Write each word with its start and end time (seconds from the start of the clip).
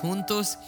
juntos. 0.00 0.58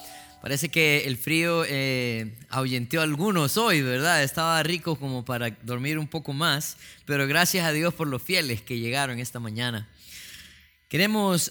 Parece 0.41 0.69
que 0.69 1.05
el 1.07 1.17
frío 1.17 1.65
eh, 1.67 2.35
ahuyentó 2.49 3.01
a 3.01 3.05
algunos 3.05 3.57
hoy, 3.57 3.81
¿verdad? 3.81 4.23
Estaba 4.23 4.63
rico 4.63 4.97
como 4.97 5.25
para 5.25 5.51
dormir 5.63 5.99
un 5.99 6.09
poco 6.09 6.33
más, 6.33 6.77
pero 7.05 7.27
gracias 7.27 7.65
a 7.65 7.73
Dios 7.73 7.95
por 7.95 8.09
los 8.09 8.23
fieles 8.23 8.61
que 8.61 8.79
llegaron 8.79 9.19
esta 9.19 9.41
mañana. 9.41 9.89
Queremos 10.89 11.51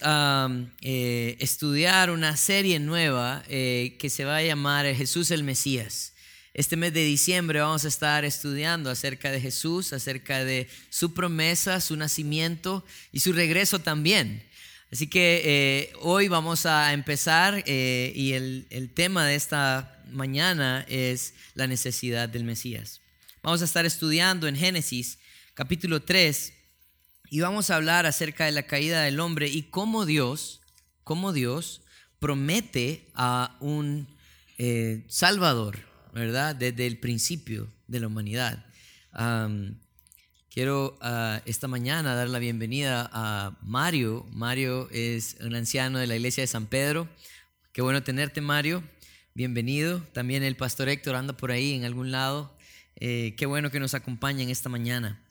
eh, 0.82 1.36
estudiar 1.40 2.10
una 2.10 2.36
serie 2.36 2.78
nueva 2.78 3.42
eh, 3.48 3.96
que 3.98 4.08
se 4.10 4.24
va 4.24 4.36
a 4.36 4.42
llamar 4.42 4.86
Jesús 4.94 5.30
el 5.30 5.42
Mesías. 5.42 6.12
Este 6.54 6.76
mes 6.76 6.92
de 6.92 7.02
diciembre 7.02 7.60
vamos 7.60 7.86
a 7.86 7.88
estar 7.88 8.26
estudiando 8.26 8.90
acerca 8.90 9.30
de 9.30 9.40
Jesús, 9.40 9.94
acerca 9.94 10.44
de 10.44 10.68
su 10.90 11.14
promesa, 11.14 11.80
su 11.80 11.96
nacimiento 11.96 12.84
y 13.10 13.20
su 13.20 13.32
regreso 13.32 13.78
también. 13.78 14.44
Así 14.92 15.06
que 15.06 15.40
eh, 15.42 15.92
hoy 16.02 16.28
vamos 16.28 16.66
a 16.66 16.92
empezar 16.92 17.64
eh, 17.66 18.12
y 18.14 18.34
el, 18.34 18.90
tema 18.94 19.24
de 19.24 19.36
esta 19.36 20.04
mañana 20.10 20.84
es 20.86 21.32
la 21.54 21.66
necesidad 21.66 22.28
del 22.28 22.44
Mesías. 22.44 23.00
Vamos 23.42 23.62
a 23.62 23.64
estar 23.64 23.86
estudiando 23.86 24.46
en 24.48 24.54
Génesis 24.54 25.18
capítulo 25.54 26.02
3 26.02 26.52
y 27.30 27.40
vamos 27.40 27.70
a 27.70 27.76
hablar 27.76 28.04
acerca 28.04 28.44
de 28.44 28.52
la 28.52 28.64
caída 28.64 29.00
del 29.00 29.18
hombre 29.20 29.48
y 29.48 29.62
cómo 29.62 30.04
Dios, 30.04 30.60
cómo 31.04 31.32
Dios 31.32 31.80
promete 32.18 33.08
a 33.14 33.56
un 33.60 34.06
eh, 34.58 35.06
Salvador, 35.08 35.78
¿verdad? 36.12 36.54
Desde 36.54 36.86
el 36.86 36.98
principio 36.98 37.72
de 37.86 38.00
la 38.00 38.08
humanidad. 38.08 38.66
Quiero 40.52 40.98
uh, 41.00 41.40
esta 41.46 41.66
mañana 41.66 42.14
dar 42.14 42.28
la 42.28 42.38
bienvenida 42.38 43.08
a 43.10 43.56
Mario. 43.62 44.26
Mario 44.32 44.86
es 44.90 45.38
un 45.40 45.54
anciano 45.54 45.98
de 45.98 46.06
la 46.06 46.14
iglesia 46.14 46.42
de 46.42 46.46
San 46.46 46.66
Pedro. 46.66 47.08
Qué 47.72 47.80
bueno 47.80 48.02
tenerte, 48.02 48.42
Mario. 48.42 48.84
Bienvenido. 49.32 50.02
También 50.12 50.42
el 50.42 50.54
pastor 50.54 50.90
Héctor 50.90 51.14
anda 51.14 51.34
por 51.34 51.52
ahí 51.52 51.72
en 51.72 51.86
algún 51.86 52.10
lado. 52.10 52.54
Eh, 52.96 53.34
qué 53.38 53.46
bueno 53.46 53.70
que 53.70 53.80
nos 53.80 53.94
acompañen 53.94 54.50
esta 54.50 54.68
mañana. 54.68 55.24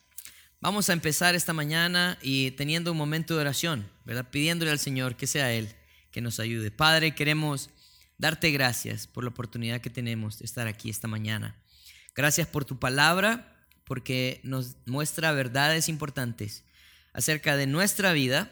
Vamos 0.59 0.89
a 0.89 0.94
empezar 0.94 1.35
esta 1.35 1.53
mañana 1.53 2.17
y 2.23 2.50
teniendo 2.52 2.91
un 2.91 2.97
momento 2.97 3.35
de 3.35 3.41
oración, 3.41 3.88
¿verdad? 4.06 4.28
Pidiéndole 4.31 4.72
al 4.72 4.80
Señor 4.80 5.17
que 5.17 5.28
sea 5.28 5.53
Él 5.53 5.69
que 6.09 6.22
nos 6.22 6.39
ayude. 6.39 6.72
Padre, 6.72 7.13
queremos 7.13 7.69
darte 8.17 8.50
gracias 8.50 9.06
por 9.06 9.23
la 9.23 9.30
oportunidad 9.30 9.81
que 9.81 9.91
tenemos 9.91 10.39
de 10.39 10.45
estar 10.45 10.66
aquí 10.66 10.89
esta 10.89 11.08
mañana. 11.08 11.61
Gracias 12.16 12.47
por 12.47 12.66
tu 12.66 12.80
palabra 12.80 13.50
porque 13.92 14.39
nos 14.44 14.78
muestra 14.86 15.34
verdades 15.34 15.89
importantes 15.89 16.64
acerca 17.11 17.58
de 17.58 17.67
nuestra 17.67 18.14
vida, 18.14 18.50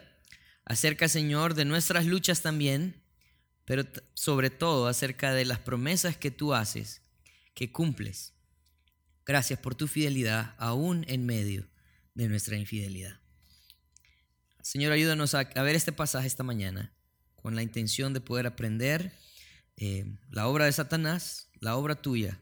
acerca, 0.66 1.08
Señor, 1.08 1.54
de 1.54 1.64
nuestras 1.64 2.06
luchas 2.06 2.42
también, 2.42 3.02
pero 3.64 3.86
sobre 4.16 4.50
todo 4.50 4.88
acerca 4.88 5.34
de 5.34 5.45
las 5.45 5.60
promesas 5.60 6.17
que 6.17 6.30
tú 6.30 6.54
haces, 6.54 7.04
que 7.54 7.72
cumples. 7.72 8.34
Gracias 9.26 9.58
por 9.58 9.76
tu 9.76 9.88
fidelidad 9.88 10.56
aún 10.58 11.06
en 11.08 11.26
medio 11.26 11.70
de 12.16 12.28
nuestra 12.28 12.58
infidelidad. 12.58 13.22
Señor, 14.62 14.92
ayúdanos 14.92 15.36
a, 15.36 15.44
ver 15.45 15.76
este 15.78 15.94
pasaje 15.94 16.28
esta 16.28 16.44
mañana 16.44 16.92
con 17.38 17.56
la 17.56 17.64
intención 17.64 18.12
de 18.12 18.20
poder 18.20 18.45
aprender 18.45 19.14
eh, 19.78 20.17
la 20.32 20.50
obra 20.50 20.66
de 20.66 20.73
Satanás, 20.73 21.48
la 21.62 21.78
obra 21.78 21.95
tuya 21.95 22.42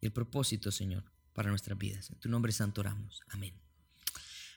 y 0.00 0.06
el 0.06 0.12
propósito, 0.12 0.70
Señor, 0.70 1.02
para 1.36 1.50
nuestras 1.50 1.78
vidas. 1.78 2.10
En 2.10 2.18
tu 2.18 2.28
nombre 2.28 2.50
santo 2.50 2.80
oramos. 2.80 3.20
Amén. 3.28 3.52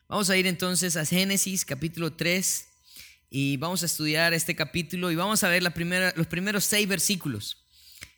Vamos 0.07 0.29
a 0.29 0.37
ir 0.37 0.47
entonces 0.47 0.95
a 0.95 1.05
Génesis 1.05 1.65
capítulo 1.65 2.13
3 2.13 2.67
y 3.29 3.57
vamos 3.57 3.83
a 3.83 3.85
estudiar 3.85 4.33
este 4.33 4.55
capítulo 4.55 5.11
y 5.11 5.15
vamos 5.15 5.43
a 5.43 5.49
ver 5.49 5.61
la 5.61 5.71
primera, 5.71 6.13
los 6.15 6.25
primeros 6.25 6.63
seis 6.63 6.87
versículos. 6.87 7.65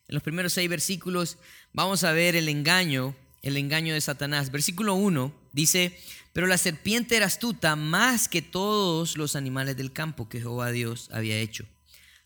En 0.08 0.14
los 0.14 0.24
primeros 0.24 0.54
seis 0.54 0.70
versículos 0.70 1.38
vamos 1.74 2.04
a 2.04 2.12
ver 2.14 2.36
el 2.36 2.48
engaño, 2.48 3.16
el 3.42 3.58
engaño 3.58 3.96
de 3.96 4.00
Satanás. 4.00 4.52
Versículo 4.52 4.94
1 4.94 5.34
dice, 5.52 6.00
pero 6.32 6.46
la 6.46 6.60
serpiente 6.60 7.18
era 7.18 7.26
astuta 7.26 7.76
más 7.76 8.28
que 8.28 8.44
todos 8.44 9.18
los 9.18 9.36
animales 9.36 9.76
del 9.76 9.92
campo 9.92 10.30
que 10.30 10.40
Jehová 10.40 10.72
Dios 10.72 11.10
había 11.12 11.40
hecho, 11.40 11.66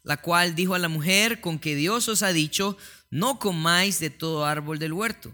la 0.03 0.18
cual 0.18 0.53
dijo 0.53 0.75
a 0.75 0.79
la 0.79 0.90
mujer, 0.90 1.40
con 1.40 1.59
que 1.59 1.75
Dios 1.75 2.09
os 2.09 2.24
ha 2.24 2.34
dicho, 2.34 2.78
no 3.09 3.40
comáis 3.40 4.00
de 4.00 4.09
todo 4.09 4.45
árbol 4.45 4.79
del 4.79 4.91
huerto. 4.91 5.34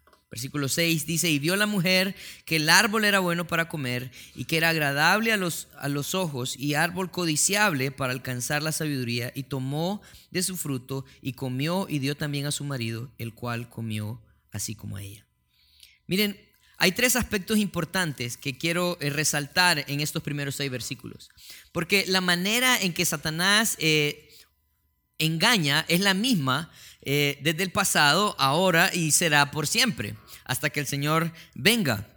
Versículo 0.31 0.69
6 0.69 1.05
dice, 1.05 1.29
y 1.29 1.39
vio 1.39 1.57
la 1.57 1.65
mujer 1.65 2.15
que 2.45 2.55
el 2.55 2.69
árbol 2.69 3.03
era 3.03 3.19
bueno 3.19 3.47
para 3.47 3.67
comer 3.67 4.11
y 4.33 4.45
que 4.45 4.55
era 4.55 4.69
agradable 4.69 5.33
a 5.33 5.37
los, 5.37 5.67
a 5.77 5.89
los 5.89 6.15
ojos 6.15 6.55
y 6.57 6.73
árbol 6.73 7.11
codiciable 7.11 7.91
para 7.91 8.13
alcanzar 8.13 8.63
la 8.63 8.71
sabiduría, 8.71 9.33
y 9.35 9.43
tomó 9.43 10.01
de 10.31 10.41
su 10.41 10.55
fruto 10.55 11.03
y 11.21 11.33
comió 11.33 11.85
y 11.89 11.99
dio 11.99 12.15
también 12.15 12.45
a 12.45 12.51
su 12.51 12.63
marido, 12.63 13.11
el 13.17 13.33
cual 13.33 13.69
comió 13.69 14.21
así 14.53 14.73
como 14.73 14.95
a 14.95 15.03
ella. 15.03 15.27
Miren, 16.07 16.39
hay 16.77 16.93
tres 16.93 17.17
aspectos 17.17 17.57
importantes 17.57 18.37
que 18.37 18.57
quiero 18.57 18.97
eh, 19.01 19.09
resaltar 19.09 19.83
en 19.87 19.99
estos 19.99 20.23
primeros 20.23 20.55
seis 20.55 20.71
versículos, 20.71 21.29
porque 21.73 22.05
la 22.07 22.21
manera 22.21 22.81
en 22.81 22.93
que 22.93 23.03
Satanás 23.03 23.75
eh, 23.79 24.29
engaña 25.17 25.85
es 25.89 25.99
la 25.99 26.13
misma 26.13 26.71
eh, 27.03 27.39
desde 27.41 27.63
el 27.63 27.71
pasado, 27.71 28.35
ahora 28.37 28.91
y 28.93 29.11
será 29.11 29.51
por 29.51 29.67
siempre, 29.67 30.15
hasta 30.45 30.69
que 30.69 30.79
el 30.79 30.87
Señor 30.87 31.31
venga. 31.55 32.07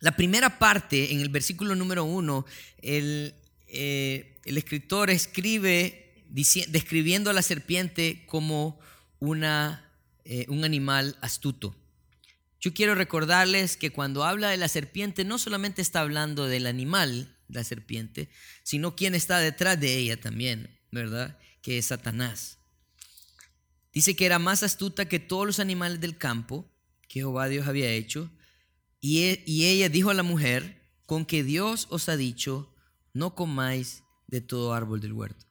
La 0.00 0.16
primera 0.16 0.58
parte, 0.58 1.12
en 1.12 1.20
el 1.20 1.28
versículo 1.28 1.74
número 1.74 2.04
uno, 2.04 2.46
el, 2.82 3.34
eh, 3.68 4.36
escritor 4.44 5.10
escribe 5.10 6.00
describiendo 6.28 7.30
a 7.30 7.32
la 7.32 7.42
serpiente 7.42 8.24
como 8.26 8.80
una, 9.18 9.90
eh, 10.24 10.46
un 10.48 10.64
animal 10.64 11.16
astuto. 11.20 11.74
Yo 12.60 12.72
quiero 12.72 12.94
recordarles 12.94 13.76
que 13.76 13.90
cuando 13.90 14.24
habla 14.24 14.48
de 14.48 14.56
la 14.56 14.68
serpiente 14.68 15.24
no 15.24 15.38
solamente 15.38 15.82
está 15.82 16.00
hablando 16.00 16.46
del 16.46 16.66
animal, 16.66 17.36
la 17.48 17.62
serpiente, 17.62 18.30
sino 18.62 18.96
quien 18.96 19.14
está 19.14 19.38
detrás 19.38 19.78
de 19.78 19.96
ella 19.96 20.18
también, 20.18 20.70
¿verdad? 20.90 21.38
Que 21.62 21.78
es 21.78 21.86
Satanás. 21.86 22.58
Dice 23.94 24.16
que 24.16 24.26
era 24.26 24.38
más 24.38 24.62
astuta 24.62 25.08
que 25.08 25.20
todos 25.20 25.46
los 25.46 25.60
animales 25.60 26.00
del 26.00 26.18
campo 26.18 26.68
que 27.08 27.20
Jehová 27.20 27.48
Dios 27.48 27.68
había 27.68 27.90
hecho. 27.90 28.30
Y, 29.00 29.22
e, 29.22 29.42
y 29.46 29.66
ella 29.66 29.88
dijo 29.88 30.10
a 30.10 30.14
la 30.14 30.24
mujer, 30.24 30.82
con 31.06 31.24
que 31.24 31.44
Dios 31.44 31.86
os 31.90 32.08
ha 32.08 32.16
dicho, 32.16 32.74
no 33.12 33.34
comáis 33.34 34.02
de 34.26 34.40
todo 34.40 34.74
árbol 34.74 35.00
del 35.00 35.12
huerto. 35.12 35.46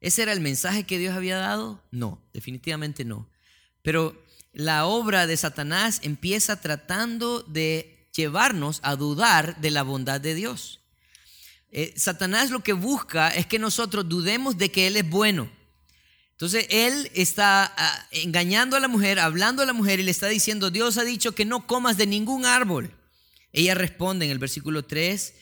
¿Ese 0.00 0.22
era 0.22 0.32
el 0.32 0.40
mensaje 0.40 0.84
que 0.84 0.98
Dios 0.98 1.14
había 1.14 1.38
dado? 1.38 1.82
No, 1.90 2.22
definitivamente 2.32 3.04
no. 3.04 3.28
Pero 3.82 4.22
la 4.52 4.84
obra 4.86 5.26
de 5.26 5.36
Satanás 5.36 6.00
empieza 6.02 6.60
tratando 6.60 7.42
de 7.42 8.08
llevarnos 8.14 8.80
a 8.82 8.96
dudar 8.96 9.60
de 9.60 9.70
la 9.70 9.82
bondad 9.82 10.20
de 10.20 10.34
Dios. 10.34 10.80
Eh, 11.70 11.94
Satanás 11.96 12.50
lo 12.50 12.60
que 12.60 12.72
busca 12.72 13.28
es 13.28 13.46
que 13.46 13.58
nosotros 13.58 14.08
dudemos 14.08 14.58
de 14.58 14.70
que 14.70 14.86
Él 14.86 14.96
es 14.96 15.08
bueno. 15.08 15.50
Entonces 16.36 16.66
él 16.68 17.10
está 17.14 17.72
ah, 17.78 18.08
engañando 18.10 18.76
a 18.76 18.80
la 18.80 18.88
mujer, 18.88 19.18
hablando 19.18 19.62
a 19.62 19.66
la 19.66 19.72
mujer 19.72 20.00
y 20.00 20.02
le 20.02 20.10
está 20.10 20.28
diciendo, 20.28 20.70
Dios 20.70 20.98
ha 20.98 21.04
dicho 21.04 21.32
que 21.32 21.46
no 21.46 21.66
comas 21.66 21.96
de 21.96 22.06
ningún 22.06 22.44
árbol. 22.44 22.90
Ella 23.54 23.74
responde 23.74 24.26
en 24.26 24.32
el 24.32 24.38
versículo 24.38 24.84
3, 24.84 25.34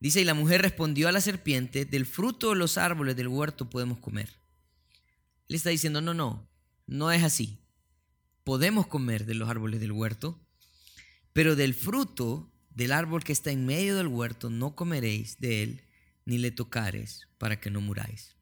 dice, 0.00 0.20
y 0.20 0.24
la 0.24 0.34
mujer 0.34 0.62
respondió 0.62 1.06
a 1.06 1.12
la 1.12 1.20
serpiente, 1.20 1.84
del 1.84 2.04
fruto 2.04 2.48
de 2.48 2.56
los 2.56 2.78
árboles 2.78 3.14
del 3.14 3.28
huerto 3.28 3.70
podemos 3.70 4.00
comer. 4.00 4.40
Él 5.48 5.54
está 5.54 5.70
diciendo, 5.70 6.00
no, 6.00 6.14
no, 6.14 6.50
no 6.88 7.12
es 7.12 7.22
así. 7.22 7.60
Podemos 8.42 8.88
comer 8.88 9.26
de 9.26 9.34
los 9.34 9.48
árboles 9.48 9.78
del 9.78 9.92
huerto, 9.92 10.44
pero 11.32 11.54
del 11.54 11.74
fruto 11.74 12.52
del 12.70 12.90
árbol 12.90 13.22
que 13.22 13.32
está 13.32 13.52
en 13.52 13.66
medio 13.66 13.96
del 13.96 14.08
huerto 14.08 14.50
no 14.50 14.74
comeréis 14.74 15.38
de 15.38 15.62
él, 15.62 15.84
ni 16.24 16.38
le 16.38 16.50
tocares 16.50 17.28
para 17.38 17.60
que 17.60 17.70
no 17.70 17.80
muráis. 17.80 18.39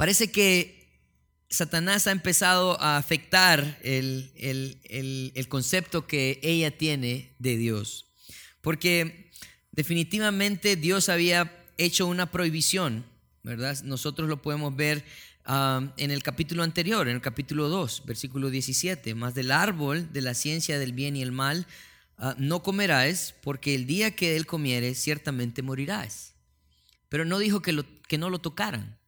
Parece 0.00 0.32
que 0.32 0.88
Satanás 1.50 2.06
ha 2.06 2.10
empezado 2.10 2.80
a 2.80 2.96
afectar 2.96 3.78
el, 3.82 4.80
concepto 5.50 6.06
que 6.06 6.40
ella 6.42 6.70
tiene 6.70 7.34
de 7.38 7.58
Dios. 7.58 8.06
Porque 8.62 9.30
definitivamente 9.72 10.76
Dios 10.76 11.10
había 11.10 11.52
hecho 11.76 12.06
una 12.06 12.30
prohibición, 12.30 13.04
¿verdad? 13.42 13.78
Nosotros 13.82 14.26
lo 14.26 14.40
podemos 14.40 14.74
ver 14.74 15.04
ah, 15.44 15.92
en 15.98 16.10
el 16.10 16.22
capítulo 16.22 16.62
anterior, 16.62 17.06
en 17.06 17.16
el 17.16 17.20
capítulo 17.20 17.68
2, 17.68 18.04
versículo 18.06 18.48
17, 18.48 19.14
más 19.14 19.34
del 19.34 19.50
árbol 19.50 20.10
de 20.14 20.22
la 20.22 20.32
ciencia 20.32 20.78
del 20.78 20.94
bien 20.94 21.14
y 21.14 21.20
el 21.20 21.30
mal 21.30 21.66
ah, 22.16 22.34
no 22.38 22.62
comerás, 22.62 23.34
porque 23.42 23.74
el 23.74 23.84
día 23.84 24.16
que 24.16 24.36
él 24.36 24.46
comiere 24.46 24.94
ciertamente 24.94 25.60
morirás. 25.60 26.32
Pero 27.10 27.26
no 27.26 27.38
dijo 27.38 27.60
que, 27.60 27.84
que 28.08 28.16
no 28.16 28.30
lo 28.30 28.38
tocaran. 28.38 28.98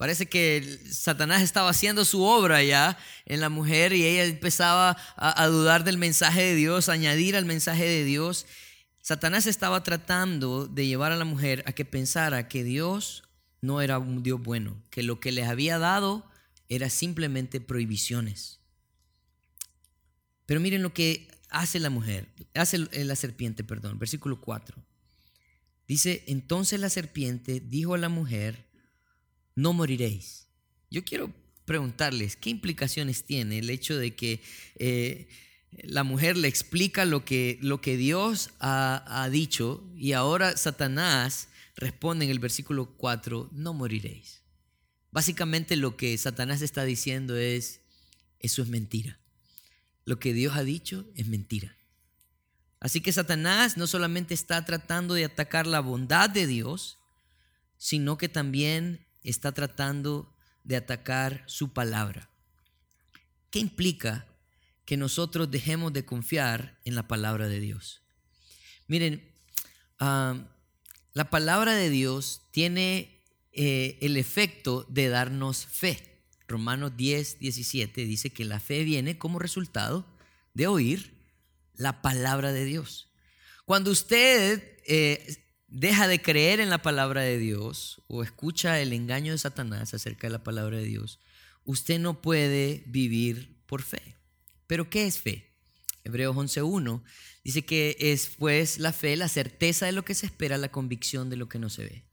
Parece 0.00 0.24
que 0.24 0.80
Satanás 0.90 1.42
estaba 1.42 1.68
haciendo 1.68 2.06
su 2.06 2.22
obra 2.22 2.62
ya 2.62 2.96
en 3.26 3.38
la 3.38 3.50
mujer 3.50 3.92
y 3.92 4.06
ella 4.06 4.24
empezaba 4.24 4.96
a, 5.14 5.46
dudar 5.48 5.84
del 5.84 5.98
mensaje 5.98 6.40
de 6.40 6.54
Dios, 6.54 6.88
a 6.88 6.92
añadir 6.92 7.36
al 7.36 7.44
mensaje 7.44 7.84
de 7.84 8.04
Dios. 8.04 8.46
Satanás 9.02 9.46
estaba 9.46 9.82
tratando 9.82 10.66
de 10.66 10.86
llevar 10.86 11.12
a 11.12 11.16
la 11.16 11.26
mujer 11.26 11.62
a 11.66 11.72
que 11.72 11.84
pensara 11.84 12.48
que 12.48 12.64
Dios 12.64 13.24
no 13.60 13.82
era 13.82 13.98
un 13.98 14.22
Dios 14.22 14.40
bueno, 14.42 14.82
que 14.88 15.02
lo 15.02 15.20
que 15.20 15.32
les 15.32 15.46
había 15.48 15.78
dado 15.78 16.24
era 16.70 16.88
simplemente 16.88 17.60
prohibiciones. 17.60 18.60
Pero 20.46 20.60
miren 20.60 20.80
lo 20.82 20.94
que 20.94 21.28
hace 21.50 21.78
la 21.78 21.90
mujer, 21.90 22.26
hace 22.54 22.78
la 22.78 23.16
serpiente, 23.16 23.64
perdón, 23.64 23.98
versículo 23.98 24.40
4. 24.40 24.82
Dice, 25.86 26.24
entonces 26.26 26.80
la 26.80 26.88
serpiente 26.88 27.60
dijo 27.60 27.92
a 27.92 27.98
la 27.98 28.08
mujer, 28.08 28.69
no 29.60 29.72
moriréis. 29.72 30.48
Yo 30.90 31.04
quiero 31.04 31.32
preguntarles, 31.64 32.36
¿qué 32.36 32.50
implicaciones 32.50 33.24
tiene 33.24 33.58
el 33.58 33.70
hecho 33.70 33.96
de 33.96 34.14
que 34.16 34.40
eh, 34.76 35.28
la 35.70 36.02
mujer 36.02 36.36
le 36.36 36.48
explica 36.48 37.04
lo 37.04 37.24
que, 37.24 37.58
lo 37.60 37.80
que 37.80 37.96
Dios 37.96 38.50
ha, 38.58 39.04
ha 39.22 39.30
dicho 39.30 39.88
y 39.94 40.12
ahora 40.12 40.56
Satanás 40.56 41.48
responde 41.76 42.24
en 42.24 42.30
el 42.30 42.38
versículo 42.38 42.96
4, 42.96 43.50
no 43.52 43.72
moriréis. 43.72 44.42
Básicamente 45.12 45.76
lo 45.76 45.96
que 45.96 46.16
Satanás 46.18 46.62
está 46.62 46.84
diciendo 46.84 47.36
es, 47.36 47.80
eso 48.38 48.62
es 48.62 48.68
mentira. 48.68 49.18
Lo 50.04 50.18
que 50.18 50.32
Dios 50.32 50.56
ha 50.56 50.64
dicho 50.64 51.06
es 51.14 51.26
mentira. 51.26 51.76
Así 52.80 53.00
que 53.00 53.12
Satanás 53.12 53.76
no 53.76 53.86
solamente 53.86 54.34
está 54.34 54.64
tratando 54.64 55.14
de 55.14 55.26
atacar 55.26 55.66
la 55.66 55.80
bondad 55.80 56.30
de 56.30 56.46
Dios, 56.46 56.98
sino 57.76 58.18
que 58.18 58.28
también 58.28 59.06
está 59.22 59.52
tratando 59.52 60.34
de 60.64 60.76
atacar 60.76 61.44
su 61.46 61.72
palabra. 61.72 62.30
¿Qué 63.50 63.58
implica 63.58 64.26
que 64.84 64.96
nosotros 64.96 65.50
dejemos 65.50 65.92
de 65.92 66.04
confiar 66.04 66.78
en 66.84 66.94
la 66.94 67.08
palabra 67.08 67.48
de 67.48 67.60
Dios? 67.60 68.02
Miren, 68.86 69.32
uh, 70.00 70.42
la 71.12 71.30
palabra 71.30 71.74
de 71.74 71.90
Dios 71.90 72.42
tiene 72.52 73.20
eh, 73.52 73.98
el 74.00 74.16
efecto 74.16 74.86
de 74.88 75.08
darnos 75.08 75.66
fe. 75.66 76.22
Romanos 76.46 76.96
10, 76.96 77.40
17 77.40 78.04
dice 78.04 78.30
que 78.30 78.44
la 78.44 78.60
fe 78.60 78.84
viene 78.84 79.18
como 79.18 79.38
resultado 79.38 80.06
de 80.54 80.68
oír 80.68 81.14
la 81.74 82.00
palabra 82.02 82.52
de 82.52 82.64
Dios. 82.64 83.10
Cuando 83.64 83.90
usted 83.90 84.78
eh, 84.86 85.49
deja 85.70 86.08
de 86.08 86.20
creer 86.20 86.60
en 86.60 86.68
la 86.68 86.82
palabra 86.82 87.22
de 87.22 87.38
Dios 87.38 88.02
o 88.08 88.22
escucha 88.22 88.80
el 88.80 88.92
engaño 88.92 89.32
de 89.32 89.38
Satanás 89.38 89.94
acerca 89.94 90.26
de 90.26 90.32
la 90.32 90.42
palabra 90.42 90.76
de 90.78 90.84
Dios, 90.84 91.20
usted 91.64 91.98
no 91.98 92.20
puede 92.20 92.82
vivir 92.86 93.56
por 93.66 93.82
fe. 93.82 94.16
¿Pero 94.66 94.90
qué 94.90 95.06
es 95.06 95.18
fe? 95.18 95.50
Hebreos 96.04 96.36
11.1 96.36 97.02
dice 97.44 97.64
que 97.64 97.96
es 97.98 98.32
pues 98.38 98.78
la 98.78 98.92
fe, 98.92 99.16
la 99.16 99.28
certeza 99.28 99.86
de 99.86 99.92
lo 99.92 100.04
que 100.04 100.14
se 100.14 100.26
espera, 100.26 100.58
la 100.58 100.72
convicción 100.72 101.30
de 101.30 101.36
lo 101.36 101.48
que 101.48 101.58
no 101.58 101.70
se 101.70 101.84
ve. 101.84 102.04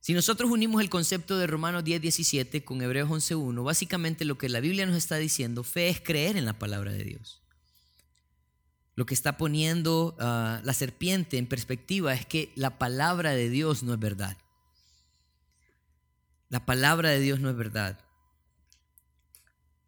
Si 0.00 0.14
nosotros 0.14 0.50
unimos 0.50 0.80
el 0.80 0.90
concepto 0.90 1.38
de 1.38 1.46
Romanos 1.46 1.84
10.17 1.84 2.64
con 2.64 2.82
Hebreos 2.82 3.08
11.1, 3.08 3.64
básicamente 3.64 4.24
lo 4.24 4.36
que 4.36 4.48
la 4.48 4.60
Biblia 4.60 4.86
nos 4.86 4.96
está 4.96 5.16
diciendo, 5.16 5.62
fe 5.62 5.88
es 5.90 6.00
creer 6.00 6.36
en 6.36 6.44
la 6.44 6.58
palabra 6.58 6.90
de 6.92 7.04
Dios. 7.04 7.41
Lo 8.94 9.06
que 9.06 9.14
está 9.14 9.36
poniendo 9.36 10.16
ah, 10.20 10.60
la 10.64 10.74
serpiente 10.74 11.38
en 11.38 11.46
perspectiva 11.46 12.12
es 12.12 12.26
que 12.26 12.52
la 12.56 12.78
palabra 12.78 13.32
de 13.32 13.48
Dios 13.48 13.82
no 13.82 13.94
es 13.94 13.98
verdad. 13.98 14.36
La 16.50 16.66
palabra 16.66 17.08
de 17.10 17.20
Dios 17.20 17.40
no 17.40 17.48
es 17.48 17.56
verdad. 17.56 17.98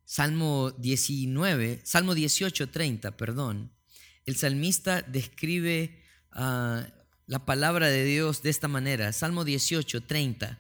Salmo 0.07 0.71
19, 0.71 1.81
Salmo 1.85 2.15
18, 2.15 2.71
30, 2.71 3.17
perdón. 3.17 3.71
El 4.25 4.37
salmista 4.37 5.03
describe 5.03 6.03
ah, 6.33 6.87
la 7.27 7.45
palabra 7.45 7.89
de 7.89 8.05
Dios 8.05 8.43
de 8.43 8.51
esta 8.51 8.69
manera. 8.69 9.13
Salmo 9.13 9.45
18, 9.45 10.03
30. 10.03 10.59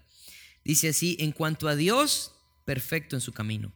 Dice 0.65 0.89
así, 0.89 1.17
en 1.21 1.33
cuanto 1.33 1.69
a 1.69 1.77
Dios, 1.77 2.35
perfecto 2.65 3.17
en 3.17 3.21
su 3.21 3.33
camino. 3.33 3.73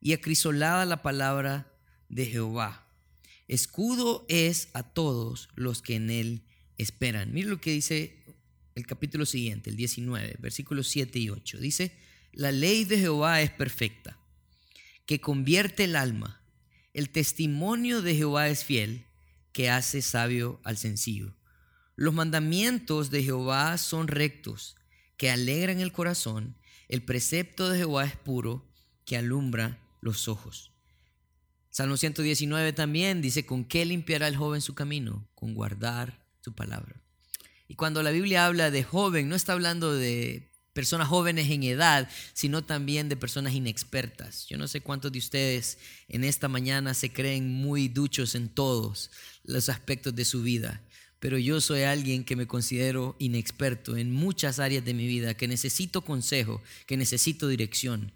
Y 0.00 0.12
acrisolada 0.12 0.84
la 0.84 1.02
palabra 1.02 1.72
de 2.08 2.26
Jehová. 2.26 2.85
Escudo 3.48 4.26
es 4.28 4.68
a 4.72 4.82
todos 4.82 5.48
los 5.54 5.82
que 5.82 5.94
en 5.94 6.10
él 6.10 6.42
esperan. 6.78 7.32
Mire 7.32 7.48
lo 7.48 7.60
que 7.60 7.70
dice 7.70 8.24
el 8.74 8.86
capítulo 8.86 9.24
siguiente, 9.26 9.70
el 9.70 9.76
19, 9.76 10.36
versículos 10.38 10.88
7 10.88 11.18
y 11.18 11.30
8. 11.30 11.58
Dice, 11.58 11.92
la 12.32 12.52
ley 12.52 12.84
de 12.84 12.98
Jehová 12.98 13.40
es 13.40 13.50
perfecta 13.50 14.18
que 15.06 15.20
convierte 15.20 15.84
el 15.84 15.96
alma. 15.96 16.42
El 16.92 17.10
testimonio 17.10 18.02
de 18.02 18.14
Jehová 18.16 18.48
es 18.48 18.64
fiel, 18.64 19.06
que 19.52 19.70
hace 19.70 20.02
sabio 20.02 20.60
al 20.64 20.76
sencillo. 20.76 21.34
Los 21.94 22.12
mandamientos 22.12 23.10
de 23.10 23.22
Jehová 23.22 23.78
son 23.78 24.08
rectos, 24.08 24.76
que 25.16 25.30
alegran 25.30 25.80
el 25.80 25.92
corazón. 25.92 26.58
El 26.88 27.02
precepto 27.02 27.70
de 27.70 27.78
Jehová 27.78 28.04
es 28.04 28.16
puro, 28.16 28.68
que 29.06 29.16
alumbra 29.16 29.78
los 30.02 30.28
ojos. 30.28 30.72
Salmo 31.76 31.98
119 31.98 32.72
también 32.72 33.20
dice, 33.20 33.44
¿con 33.44 33.62
qué 33.62 33.84
limpiará 33.84 34.28
el 34.28 34.36
joven 34.38 34.62
su 34.62 34.74
camino? 34.74 35.28
Con 35.34 35.52
guardar 35.52 36.24
su 36.40 36.54
palabra. 36.54 37.02
Y 37.68 37.74
cuando 37.74 38.02
la 38.02 38.12
Biblia 38.12 38.46
habla 38.46 38.70
de 38.70 38.82
joven, 38.82 39.28
no 39.28 39.36
está 39.36 39.52
hablando 39.52 39.92
de 39.92 40.50
personas 40.72 41.06
jóvenes 41.06 41.50
en 41.50 41.64
edad, 41.64 42.08
sino 42.32 42.64
también 42.64 43.10
de 43.10 43.16
personas 43.18 43.52
inexpertas. 43.52 44.46
Yo 44.46 44.56
no 44.56 44.68
sé 44.68 44.80
cuántos 44.80 45.12
de 45.12 45.18
ustedes 45.18 45.76
en 46.08 46.24
esta 46.24 46.48
mañana 46.48 46.94
se 46.94 47.12
creen 47.12 47.52
muy 47.52 47.88
duchos 47.88 48.34
en 48.34 48.48
todos 48.48 49.10
los 49.44 49.68
aspectos 49.68 50.14
de 50.14 50.24
su 50.24 50.40
vida, 50.40 50.80
pero 51.20 51.36
yo 51.36 51.60
soy 51.60 51.82
alguien 51.82 52.24
que 52.24 52.36
me 52.36 52.46
considero 52.46 53.16
inexperto 53.18 53.98
en 53.98 54.12
muchas 54.12 54.60
áreas 54.60 54.86
de 54.86 54.94
mi 54.94 55.06
vida, 55.06 55.34
que 55.34 55.46
necesito 55.46 56.00
consejo, 56.00 56.62
que 56.86 56.96
necesito 56.96 57.48
dirección. 57.48 58.14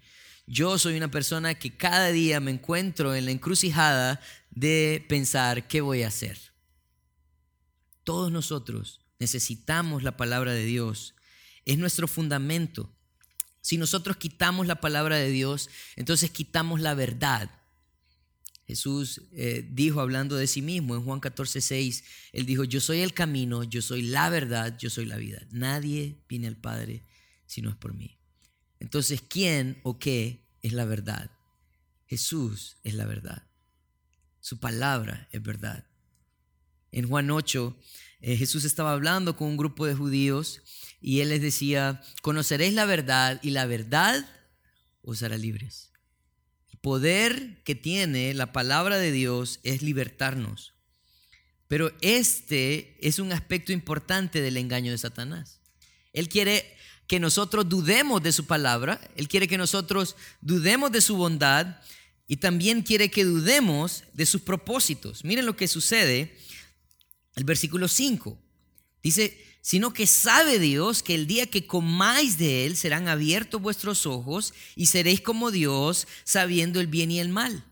Yo 0.53 0.77
soy 0.77 0.97
una 0.97 1.09
persona 1.09 1.55
que 1.55 1.77
cada 1.77 2.11
día 2.11 2.41
me 2.41 2.51
encuentro 2.51 3.15
en 3.15 3.23
la 3.23 3.31
encrucijada 3.31 4.19
de 4.49 5.05
pensar 5.07 5.65
qué 5.69 5.79
voy 5.79 6.03
a 6.03 6.09
hacer. 6.09 6.37
Todos 8.03 8.33
nosotros 8.33 8.99
necesitamos 9.17 10.03
la 10.03 10.17
palabra 10.17 10.51
de 10.51 10.65
Dios 10.65 11.15
es 11.63 11.77
nuestro 11.77 12.05
fundamento. 12.05 12.93
Si 13.61 13.77
nosotros 13.77 14.17
quitamos 14.17 14.67
la 14.67 14.81
palabra 14.81 15.15
de 15.15 15.29
Dios, 15.29 15.69
entonces 15.95 16.31
quitamos 16.31 16.81
la 16.81 16.95
verdad. 16.95 17.49
Jesús 18.67 19.21
eh, 19.31 19.65
dijo 19.71 20.01
hablando 20.01 20.35
de 20.35 20.47
sí 20.47 20.61
mismo 20.61 20.95
en 20.95 21.05
Juan 21.05 21.21
14, 21.21 21.61
6, 21.61 22.03
Él 22.33 22.45
dijo, 22.45 22.65
yo 22.65 22.81
soy 22.81 22.99
el 22.99 23.13
camino, 23.13 23.63
yo 23.63 23.81
soy 23.81 24.01
la 24.01 24.29
verdad, 24.29 24.77
yo 24.77 24.89
soy 24.89 25.05
la 25.05 25.15
vida. 25.15 25.47
Nadie 25.51 26.17
viene 26.27 26.47
al 26.49 26.57
Padre 26.57 27.05
si 27.45 27.61
no 27.61 27.69
es 27.69 27.77
por 27.77 27.93
mí. 27.93 28.17
Entonces, 28.81 29.21
¿quién 29.21 29.79
o 29.83 29.99
qué 29.99 30.40
es 30.61 30.73
la 30.73 30.85
verdad? 30.85 31.31
Jesús 32.07 32.77
es 32.83 32.93
la 32.93 33.05
verdad. 33.05 33.43
Su 34.39 34.59
palabra 34.59 35.27
es 35.31 35.41
verdad. 35.41 35.85
En 36.91 37.07
Juan 37.07 37.31
8, 37.31 37.77
eh, 38.21 38.37
Jesús 38.37 38.65
estaba 38.65 38.91
hablando 38.91 39.37
con 39.37 39.47
un 39.47 39.57
grupo 39.57 39.85
de 39.85 39.95
judíos 39.95 40.61
y 40.99 41.21
él 41.21 41.29
les 41.29 41.41
decía, 41.41 42.01
conoceréis 42.21 42.73
la 42.73 42.85
verdad 42.85 43.39
y 43.41 43.51
la 43.51 43.65
verdad 43.65 44.27
os 45.01 45.23
hará 45.23 45.37
libres. 45.37 45.91
El 46.69 46.79
poder 46.79 47.63
que 47.63 47.75
tiene 47.75 48.33
la 48.33 48.51
palabra 48.51 48.97
de 48.97 49.11
Dios 49.11 49.59
es 49.63 49.81
libertarnos. 49.81 50.73
Pero 51.67 51.93
este 52.01 52.97
es 52.99 53.19
un 53.19 53.31
aspecto 53.31 53.71
importante 53.71 54.41
del 54.41 54.57
engaño 54.57 54.91
de 54.91 54.97
Satanás. 54.97 55.61
Él 56.11 56.27
quiere 56.27 56.65
que 57.11 57.19
nosotros 57.19 57.67
dudemos 57.67 58.23
de 58.23 58.31
su 58.31 58.45
palabra, 58.45 59.01
Él 59.17 59.27
quiere 59.27 59.45
que 59.45 59.57
nosotros 59.57 60.15
dudemos 60.39 60.93
de 60.93 61.01
su 61.01 61.17
bondad 61.17 61.75
y 62.25 62.37
también 62.37 62.83
quiere 62.83 63.11
que 63.11 63.25
dudemos 63.25 64.05
de 64.13 64.25
sus 64.25 64.39
propósitos. 64.39 65.25
Miren 65.25 65.45
lo 65.45 65.57
que 65.57 65.67
sucede. 65.67 66.37
El 67.35 67.43
versículo 67.43 67.89
5 67.89 68.37
dice, 69.03 69.45
sino 69.59 69.91
que 69.91 70.07
sabe 70.07 70.57
Dios 70.57 71.03
que 71.03 71.13
el 71.13 71.27
día 71.27 71.47
que 71.47 71.67
comáis 71.67 72.37
de 72.37 72.65
él 72.65 72.77
serán 72.77 73.09
abiertos 73.09 73.61
vuestros 73.61 74.05
ojos 74.05 74.53
y 74.77 74.85
seréis 74.85 75.19
como 75.19 75.51
Dios 75.51 76.07
sabiendo 76.23 76.79
el 76.79 76.87
bien 76.87 77.11
y 77.11 77.19
el 77.19 77.27
mal. 77.27 77.65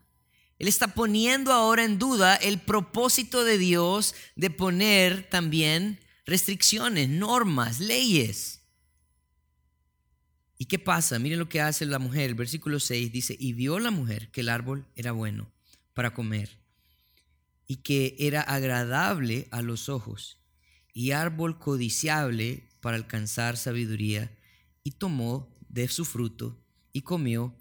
Él 0.57 0.67
está 0.67 0.89
poniendo 0.89 1.53
ahora 1.53 1.85
en 1.85 1.97
duda 1.97 2.35
el 2.35 2.59
propósito 2.59 3.45
de 3.45 3.57
Dios 3.57 4.15
de 4.35 4.49
poner 4.49 5.29
también 5.29 5.97
restricciones, 6.25 7.07
normas, 7.07 7.79
leyes. 7.79 8.59
¿Y 10.61 10.65
qué 10.65 10.77
pasa? 10.77 11.17
Miren 11.19 11.39
lo 11.39 11.47
que 11.47 11.61
hace 11.61 11.85
la 11.85 11.99
mujer. 11.99 12.29
El 12.29 12.35
versículo 12.35 12.81
6 12.81 13.13
dice, 13.13 13.35
y 13.39 13.53
vio 13.53 13.79
la 13.79 13.91
mujer 13.91 14.29
que 14.29 14.41
el 14.41 14.49
árbol 14.49 14.85
era 14.93 15.13
bueno 15.13 15.49
para 15.93 16.13
comer 16.13 16.59
y 17.65 17.77
que 17.77 18.17
era 18.19 18.41
agradable 18.41 19.47
a 19.51 19.61
los 19.61 19.87
ojos 19.87 20.37
y 20.93 21.11
árbol 21.11 21.59
codiciable 21.59 22.67
para 22.81 22.97
alcanzar 22.97 23.55
sabiduría 23.55 24.37
y 24.83 24.91
tomó 24.91 25.55
de 25.69 25.87
su 25.87 26.03
fruto 26.03 26.61
y 26.91 27.01
comió 27.01 27.55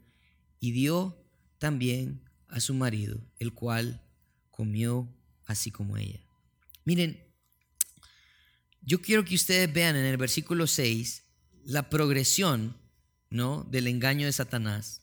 y 0.59 0.73
dio 0.73 1.25
también 1.59 2.21
a 2.49 2.59
su 2.59 2.75
marido, 2.75 3.21
el 3.39 3.53
cual 3.53 4.03
comió 4.51 5.09
así 5.45 5.71
como 5.71 5.97
ella. 5.97 6.21
Miren, 6.85 7.23
yo 8.83 9.01
quiero 9.01 9.25
que 9.25 9.37
ustedes 9.37 9.73
vean 9.73 9.95
en 9.95 10.05
el 10.05 10.17
versículo 10.17 10.67
6 10.67 11.23
la 11.65 11.89
progresión 11.91 12.77
¿no? 13.31 13.65
del 13.71 13.87
engaño 13.87 14.27
de 14.27 14.33
Satanás. 14.33 15.03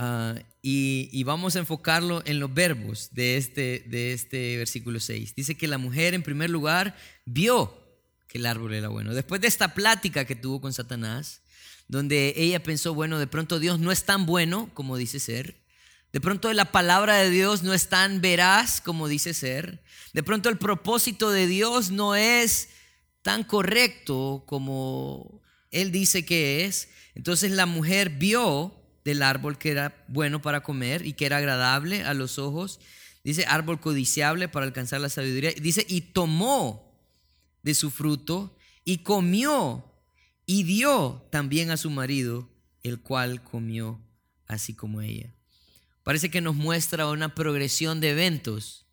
Ah, 0.00 0.36
y, 0.62 1.24
vamos 1.24 1.56
a 1.56 1.58
enfocarlo 1.58 2.22
en 2.24 2.38
los 2.38 2.54
verbos 2.54 3.08
de 3.12 3.36
este, 3.36 3.84
de 3.88 4.12
este 4.12 4.56
versículo 4.56 5.00
6. 5.00 5.34
Dice 5.34 5.56
que 5.56 5.66
la 5.66 5.78
mujer 5.78 6.14
en 6.14 6.22
primer 6.22 6.50
lugar 6.50 6.96
vio 7.24 7.76
que 8.28 8.38
el 8.38 8.46
árbol 8.46 8.74
era 8.74 8.88
bueno. 8.88 9.12
Después 9.12 9.40
de 9.40 9.48
esta 9.48 9.74
plática 9.74 10.24
que 10.24 10.36
tuvo 10.36 10.60
con 10.60 10.72
Satanás, 10.72 11.40
donde 11.88 12.34
ella 12.36 12.62
pensó, 12.62 12.94
bueno, 12.94 13.18
de 13.18 13.26
pronto 13.26 13.58
Dios 13.58 13.80
no 13.80 13.90
es 13.90 14.04
tan 14.04 14.24
bueno 14.24 14.70
como 14.74 14.96
dice 14.96 15.18
ser. 15.18 15.56
De 16.12 16.20
pronto 16.20 16.52
la 16.52 16.70
palabra 16.70 17.16
de 17.16 17.30
Dios 17.30 17.62
no 17.62 17.74
es 17.74 17.88
tan 17.88 18.20
veraz 18.20 18.80
como 18.80 19.08
dice 19.08 19.34
ser. 19.34 19.82
De 20.12 20.22
pronto 20.22 20.48
el 20.48 20.58
propósito 20.58 21.30
de 21.30 21.46
Dios 21.46 21.90
no 21.90 22.14
es 22.14 22.68
tan 23.22 23.42
correcto 23.42 24.44
como 24.46 25.42
Él 25.70 25.90
dice 25.90 26.24
que 26.24 26.64
es. 26.66 26.88
Entonces 27.18 27.50
la 27.50 27.66
mujer 27.66 28.10
vio 28.10 28.74
del 29.04 29.22
árbol 29.22 29.58
que 29.58 29.72
era 29.72 30.04
bueno 30.08 30.40
para 30.40 30.62
comer 30.62 31.04
y 31.04 31.12
que 31.12 31.26
era 31.26 31.38
agradable 31.38 32.04
a 32.04 32.14
los 32.14 32.38
ojos. 32.38 32.80
Dice 33.24 33.44
árbol 33.46 33.80
codiciable 33.80 34.48
para 34.48 34.64
alcanzar 34.64 35.00
la 35.00 35.08
sabiduría. 35.08 35.50
Dice, 35.60 35.84
y 35.88 36.00
tomó 36.00 36.96
de 37.62 37.74
su 37.74 37.90
fruto 37.90 38.56
y 38.84 38.98
comió 38.98 39.84
y 40.46 40.62
dio 40.62 41.26
también 41.30 41.70
a 41.70 41.76
su 41.76 41.90
marido, 41.90 42.48
el 42.82 43.00
cual 43.00 43.42
comió 43.42 44.00
así 44.46 44.72
como 44.72 45.02
ella. 45.02 45.34
Parece 46.04 46.30
que 46.30 46.40
nos 46.40 46.54
muestra 46.54 47.08
una 47.08 47.34
progresión 47.34 48.00
de 48.00 48.10
eventos, 48.10 48.86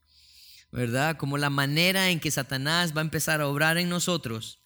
¿verdad? 0.71 1.15
Como 1.15 1.37
la 1.37 1.51
manera 1.51 2.09
en 2.09 2.19
que 2.19 2.31
Satanás 2.31 2.93
va 2.93 3.01
a 3.01 3.05
empezar 3.05 3.39
a 3.39 3.47
obrar 3.47 3.77
en 3.77 3.87
nosotros 3.87 4.59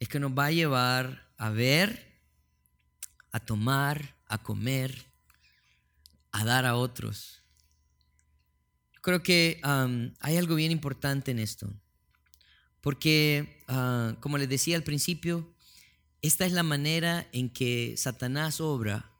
es 0.00 0.08
que 0.08 0.18
nos 0.18 0.32
va 0.32 0.46
a 0.46 0.50
llevar 0.50 1.30
a 1.36 1.50
ver, 1.50 2.11
a 3.32 3.40
tomar, 3.40 4.16
a 4.28 4.38
comer, 4.38 5.06
a 6.30 6.44
dar 6.44 6.66
a 6.66 6.76
otros. 6.76 7.42
Creo 9.00 9.22
que 9.22 9.60
hay 10.20 10.36
algo 10.36 10.54
bien 10.54 10.70
importante 10.70 11.32
en 11.32 11.40
esto, 11.40 11.72
porque 12.80 13.64
ah, 13.68 14.16
como 14.20 14.38
les 14.38 14.48
decía 14.48 14.76
al 14.76 14.84
principio, 14.84 15.52
esta 16.20 16.46
es 16.46 16.52
la 16.52 16.62
manera 16.62 17.28
en 17.32 17.50
que 17.50 17.94
Satanás 17.96 18.60
obra 18.60 19.10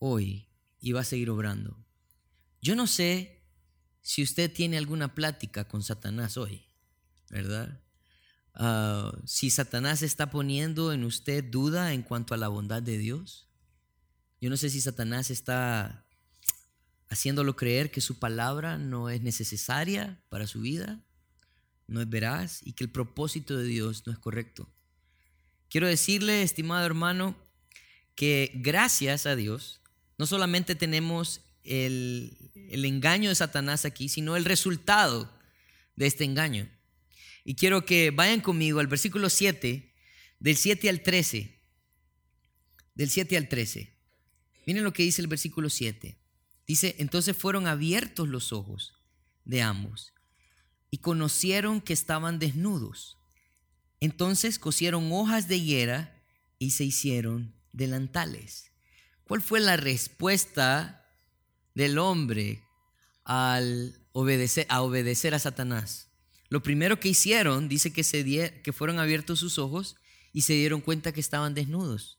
hoy 0.00 0.48
y 0.80 0.92
va 0.92 1.02
a 1.02 1.04
seguir 1.04 1.30
obrando. 1.30 1.76
Yo 2.60 2.74
no 2.74 2.88
sé 2.88 3.44
si 4.00 4.22
usted 4.22 4.52
tiene 4.52 4.78
alguna 4.78 5.14
plática 5.14 5.68
con 5.68 5.82
Satanás 5.82 6.36
hoy, 6.36 6.64
¿verdad? 7.30 7.80
Ah, 8.58 9.12
si 9.24 9.50
Satanás 9.50 10.02
está 10.02 10.30
poniendo 10.30 10.92
en 10.92 11.04
usted 11.04 11.44
duda 11.44 11.94
en 11.94 12.02
cuanto 12.02 12.34
a 12.34 12.36
la 12.36 12.48
bondad 12.48 12.82
de 12.82 12.98
Dios. 12.98 13.48
Yo 14.40 14.50
no 14.50 14.56
sé 14.56 14.68
si 14.68 14.80
Satanás 14.80 15.30
está 15.30 16.04
haciéndolo 17.08 17.56
creer 17.56 17.90
que 17.90 18.00
su 18.00 18.18
palabra 18.18 18.76
no 18.76 19.10
es 19.10 19.22
necesaria 19.22 20.20
para 20.28 20.46
su 20.46 20.60
vida, 20.60 21.00
no 21.86 22.00
es 22.00 22.08
veraz 22.08 22.60
y 22.62 22.72
que 22.72 22.84
el 22.84 22.90
propósito 22.90 23.56
de 23.56 23.64
Dios 23.64 24.02
no 24.06 24.12
es 24.12 24.18
correcto. 24.18 24.68
Quiero 25.70 25.86
decirle, 25.86 26.42
estimado 26.42 26.84
hermano, 26.84 27.36
que 28.14 28.50
gracias 28.56 29.26
a 29.26 29.36
Dios, 29.36 29.80
no 30.18 30.26
solamente 30.26 30.74
tenemos 30.74 31.42
el, 31.62 32.50
engaño 32.54 33.28
de 33.28 33.34
Satanás 33.36 33.84
aquí, 33.84 34.08
sino 34.08 34.36
el 34.36 34.44
resultado 34.44 35.32
de 35.94 36.06
este 36.06 36.24
engaño. 36.24 36.68
Y 37.48 37.54
quiero 37.54 37.86
que 37.86 38.10
vayan 38.10 38.42
conmigo 38.42 38.78
al 38.78 38.88
versículo 38.88 39.30
7, 39.30 39.94
del 40.38 40.54
7 40.54 40.90
al 40.90 41.02
13. 41.02 41.58
Del 42.94 43.08
7 43.08 43.38
al 43.38 43.48
13. 43.48 43.96
Miren 44.66 44.84
lo 44.84 44.92
que 44.92 45.02
dice 45.02 45.22
el 45.22 45.28
versículo 45.28 45.70
7. 45.70 46.20
Dice, 46.66 46.96
entonces 46.98 47.34
fueron 47.34 47.66
abiertos 47.66 48.28
los 48.28 48.52
ojos 48.52 48.92
de 49.46 49.62
ambos 49.62 50.12
y 50.90 50.98
conocieron 50.98 51.80
que 51.80 51.94
estaban 51.94 52.38
desnudos. 52.38 53.16
Entonces 53.98 54.58
cosieron 54.58 55.10
hojas 55.10 55.48
de 55.48 55.56
higuera 55.56 56.22
y 56.58 56.72
se 56.72 56.84
hicieron 56.84 57.54
delantales. 57.72 58.72
¿Cuál 59.24 59.40
fue 59.40 59.60
la 59.60 59.78
respuesta 59.78 61.10
del 61.74 61.96
hombre 61.96 62.62
al 63.24 64.06
obedecer 64.12 64.66
a, 64.68 64.82
obedecer 64.82 65.32
a 65.32 65.38
Satanás? 65.38 66.07
Lo 66.48 66.62
primero 66.62 66.98
que 66.98 67.08
hicieron, 67.08 67.68
dice 67.68 67.92
que, 67.92 68.04
se 68.04 68.60
que 68.62 68.72
fueron 68.72 68.98
abiertos 68.98 69.38
sus 69.38 69.58
ojos 69.58 69.96
y 70.32 70.42
se 70.42 70.54
dieron 70.54 70.80
cuenta 70.80 71.12
que 71.12 71.20
estaban 71.20 71.54
desnudos. 71.54 72.18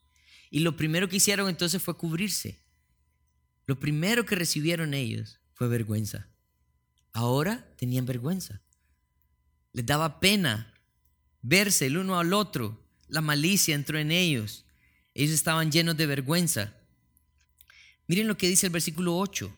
Y 0.52 0.60
lo 0.60 0.76
primero 0.78 1.10
que 1.10 1.18
hicieron 1.18 1.50
entonces 1.50 1.82
fue 1.82 1.98
cubrirse. 1.98 2.60
Lo 3.66 3.80
primero 3.80 4.26
que 4.26 4.36
recibieron 4.36 4.94
ellos 4.94 5.40
fue 5.54 5.68
vergüenza. 5.68 6.28
Ahora 7.12 7.74
tenían 7.78 8.06
vergüenza. 8.06 8.62
Les 9.74 9.86
daba 9.86 10.20
pena 10.20 10.74
verse 11.42 11.88
el 11.88 11.98
uno 11.98 12.20
al 12.20 12.34
otro. 12.34 12.84
La 13.08 13.22
malicia 13.22 13.76
entró 13.76 13.98
en 13.98 14.12
ellos. 14.12 14.66
Ellos 15.14 15.34
estaban 15.34 15.72
llenos 15.72 15.98
de 15.98 16.06
vergüenza. 16.06 16.76
Miren 18.08 18.28
lo 18.28 18.38
que 18.38 18.48
dice 18.48 18.68
el 18.68 18.74
versículo 18.74 19.18
8. 19.18 19.56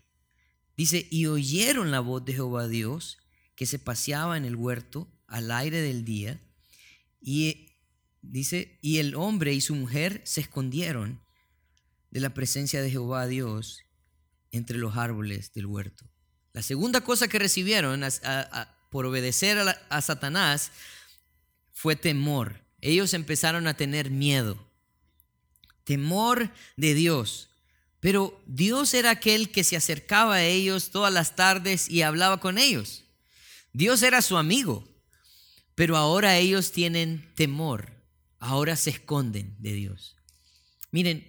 Dice, 0.75 1.07
y 1.09 1.27
oyeron 1.27 1.91
la 1.91 1.99
voz 1.99 2.25
de 2.25 2.33
Jehová 2.33 2.67
Dios 2.67 3.20
que 3.61 3.67
se 3.67 3.77
paseaba 3.77 4.37
en 4.37 4.45
el 4.45 4.55
huerto 4.55 5.07
al 5.27 5.51
aire 5.51 5.81
del 5.81 6.03
día. 6.03 6.41
Y 7.21 7.67
dice, 8.23 8.79
y 8.81 8.97
el 8.97 9.13
hombre 9.13 9.53
y 9.53 9.61
su 9.61 9.75
mujer 9.75 10.19
se 10.25 10.41
escondieron 10.41 11.21
de 12.09 12.21
la 12.21 12.33
presencia 12.33 12.81
de 12.81 12.89
Jehová 12.89 13.27
Dios 13.27 13.83
entre 14.49 14.79
los 14.79 14.97
árboles 14.97 15.53
del 15.53 15.67
huerto. 15.67 16.09
La 16.53 16.63
segunda 16.63 17.01
cosa 17.01 17.27
que 17.27 17.37
recibieron 17.37 18.03
por 18.89 19.05
obedecer 19.05 19.59
a 19.59 20.01
Satanás 20.01 20.71
fue 21.71 21.95
temor. 21.95 22.65
Ellos 22.79 23.13
empezaron 23.13 23.67
a 23.67 23.77
tener 23.77 24.09
miedo. 24.09 24.57
Temor 25.83 26.49
de 26.77 26.95
Dios. 26.95 27.51
Pero 27.99 28.41
Dios 28.47 28.95
era 28.95 29.11
aquel 29.11 29.51
que 29.51 29.63
se 29.63 29.77
acercaba 29.77 30.37
a 30.37 30.45
ellos 30.45 30.89
todas 30.89 31.13
las 31.13 31.35
tardes 31.35 31.91
y 31.91 32.01
hablaba 32.01 32.39
con 32.39 32.57
ellos. 32.57 33.03
Dios 33.73 34.03
era 34.03 34.21
su 34.21 34.37
amigo. 34.37 34.87
Pero 35.75 35.97
ahora 35.97 36.37
ellos 36.37 36.71
tienen 36.71 37.31
temor. 37.35 37.91
Ahora 38.39 38.75
se 38.75 38.89
esconden 38.89 39.55
de 39.59 39.73
Dios. 39.73 40.15
Miren, 40.91 41.25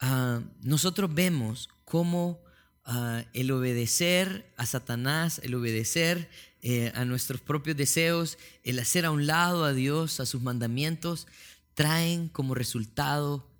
ah, 0.00 0.42
nosotros 0.62 1.12
vemos 1.14 1.68
cómo 1.84 2.42
ah, 2.84 3.24
el 3.32 3.50
obedecer 3.50 4.52
a 4.56 4.66
Satanás, 4.66 5.40
el 5.42 5.54
obedecer 5.54 6.30
eh, 6.62 6.92
a 6.94 7.04
nuestros 7.04 7.40
propios 7.40 7.76
deseos, 7.76 8.38
el 8.62 8.78
hacer 8.78 9.04
a 9.04 9.10
un 9.10 9.26
lado 9.26 9.64
a 9.64 9.72
Dios, 9.72 10.20
a 10.20 10.26
sus 10.26 10.40
mandamientos, 10.40 11.26
traen 11.74 12.28
como 12.28 12.54
resultado 12.54 13.50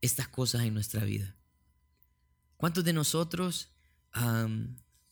estas 0.00 0.28
cosas 0.28 0.62
en 0.62 0.74
nuestra 0.74 1.04
vida. 1.04 1.34
¿Cuántos 2.56 2.84
de 2.84 2.92
nosotros 2.92 3.70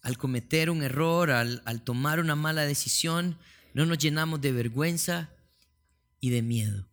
al 0.02 0.18
cometer 0.18 0.70
un 0.70 0.82
error, 0.82 1.30
al, 1.30 1.62
al 1.64 1.82
tomar 1.82 2.20
una 2.20 2.36
mala 2.36 2.64
decisión, 2.64 3.38
no 3.74 3.86
nos 3.86 3.98
llenamos 3.98 4.40
de 4.40 4.52
vergüenza 4.52 5.30
y 6.20 6.30
de 6.30 6.42
miedo? 6.42 6.88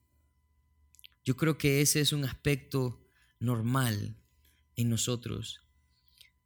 Yo 1.24 1.36
creo 1.36 1.58
que 1.58 1.82
ese 1.82 2.02
es 2.02 2.14
un 2.14 2.26
aspecto 2.26 3.06
normal 3.40 4.16
en 4.76 4.90
nosotros. 4.90 5.62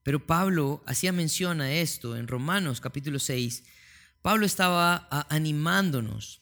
Pero 0.04 0.26
Pablo 0.26 0.84
hacía 0.88 1.12
mención 1.12 1.62
a 1.62 1.72
esto 1.72 2.16
en 2.16 2.28
Romanos 2.28 2.80
capítulo 2.82 3.20
6, 3.20 3.64
Pablo 4.22 4.46
estaba 4.46 5.08
animándonos. 5.30 6.42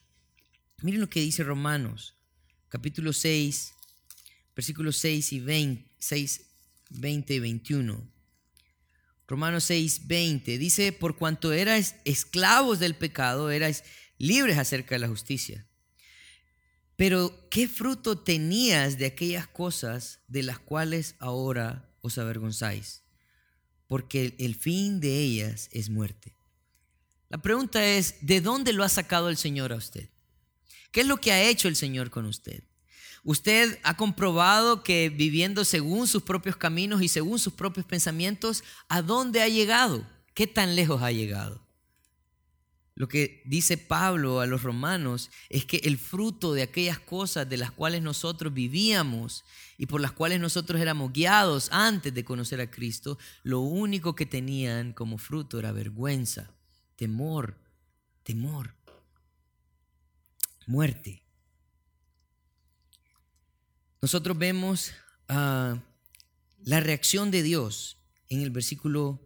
Miren 0.82 1.02
lo 1.02 1.10
que 1.10 1.20
dice 1.20 1.44
Romanos, 1.44 2.16
capítulo 2.70 3.14
6, 3.14 3.74
versículos 4.56 4.98
6 4.98 5.34
y 5.34 5.40
20, 5.40 5.92
6, 5.98 6.46
20 6.90 7.34
y 7.34 7.40
21. 7.40 8.17
Romanos 9.28 9.66
6, 9.66 10.08
20 10.08 10.58
dice, 10.58 10.94
por 10.94 11.18
cuanto 11.18 11.52
erais 11.52 11.96
esclavos 12.06 12.80
del 12.80 12.96
pecado, 12.96 13.52
erais 13.52 13.84
libres 14.18 14.58
acerca 14.58 14.96
de 14.96 15.00
la 15.00 15.10
justicia. 15.10 15.68
Pero 16.96 17.48
¿qué 17.50 17.68
fruto 17.68 18.18
tenías 18.18 18.98
de 18.98 19.06
aquellas 19.06 19.48
cosas 19.48 20.22
de 20.28 20.44
las 20.44 20.60
cuales 20.60 21.16
ahora 21.20 21.94
os 22.02 22.18
avergonzáis? 22.18 23.04
Porque 23.86 24.36
el 24.40 24.56
fin 24.56 25.00
de 25.00 25.20
ellas 25.20 25.70
es 25.72 25.90
muerte. 25.90 26.36
La 27.30 27.38
pregunta 27.38 27.86
es, 27.86 28.16
¿de 28.22 28.40
dónde 28.42 28.74
lo 28.74 28.84
ha 28.84 28.90
sacado 28.90 29.30
el 29.30 29.38
Señor 29.38 29.74
a 29.74 29.76
usted? 29.76 30.10
¿Qué 30.92 31.02
es 31.02 31.08
lo 31.08 31.18
que 31.18 31.34
ha 31.34 31.44
hecho 31.44 31.68
el 31.68 31.76
Señor 31.76 32.10
con 32.10 32.26
usted? 32.26 32.64
Usted 33.28 33.78
ha 33.84 33.98
comprobado 33.98 34.84
que 34.84 35.10
viviendo 35.10 35.66
según 35.66 36.08
sus 36.08 36.24
propios 36.24 36.56
caminos 36.56 37.02
y 37.02 37.10
según 37.10 37.40
sus 37.40 37.52
propios 37.52 37.86
pensamientos, 37.86 38.64
¿a 38.88 39.02
dónde 39.02 39.42
ha 39.42 39.50
llegado? 39.50 40.08
¿Qué 40.34 40.48
tan 40.48 40.78
lejos 40.78 41.02
ha 41.02 41.12
llegado? 41.12 41.62
Lo 42.96 43.10
que 43.10 43.42
dice 43.44 43.78
Pablo 43.78 44.40
a 44.40 44.46
los 44.46 44.64
romanos 44.64 45.30
es 45.50 45.66
que 45.66 45.82
el 45.84 45.98
fruto 45.98 46.54
de 46.54 46.62
aquellas 46.62 47.00
cosas 47.00 47.50
de 47.50 47.58
las 47.58 47.72
cuales 47.72 48.02
nosotros 48.02 48.54
vivíamos 48.54 49.44
y 49.78 49.88
por 49.88 50.00
las 50.00 50.14
cuales 50.14 50.40
nosotros 50.40 50.80
éramos 50.80 51.12
guiados 51.12 51.68
antes 51.74 52.14
de 52.14 52.24
conocer 52.24 52.62
a 52.62 52.72
Cristo, 52.72 53.20
lo 53.44 53.60
único 53.60 54.16
que 54.16 54.26
tenían 54.26 54.94
como 54.94 55.18
fruto 55.18 55.60
era 55.60 55.74
vergüenza, 55.74 56.50
temor, 56.96 57.58
temor, 58.24 58.74
muerte. 60.66 61.27
Nosotros 64.02 64.38
vemos 64.38 64.92
ah, 65.28 65.82
la 66.64 66.80
reacción 66.80 67.32
de 67.32 67.44
Dios 67.44 67.98
en 68.30 68.42
el 68.42 68.52
versículo 68.52 69.20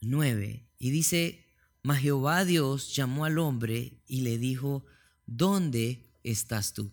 9 0.00 0.66
y 0.78 0.90
dice, 0.90 1.44
mas 1.82 2.00
Jehová 2.00 2.44
Dios 2.44 2.94
llamó 2.94 3.24
al 3.24 3.38
hombre 3.38 4.00
y 4.06 4.22
le 4.22 4.38
dijo, 4.38 4.84
¿dónde 5.26 6.10
estás 6.22 6.72
tú? 6.72 6.90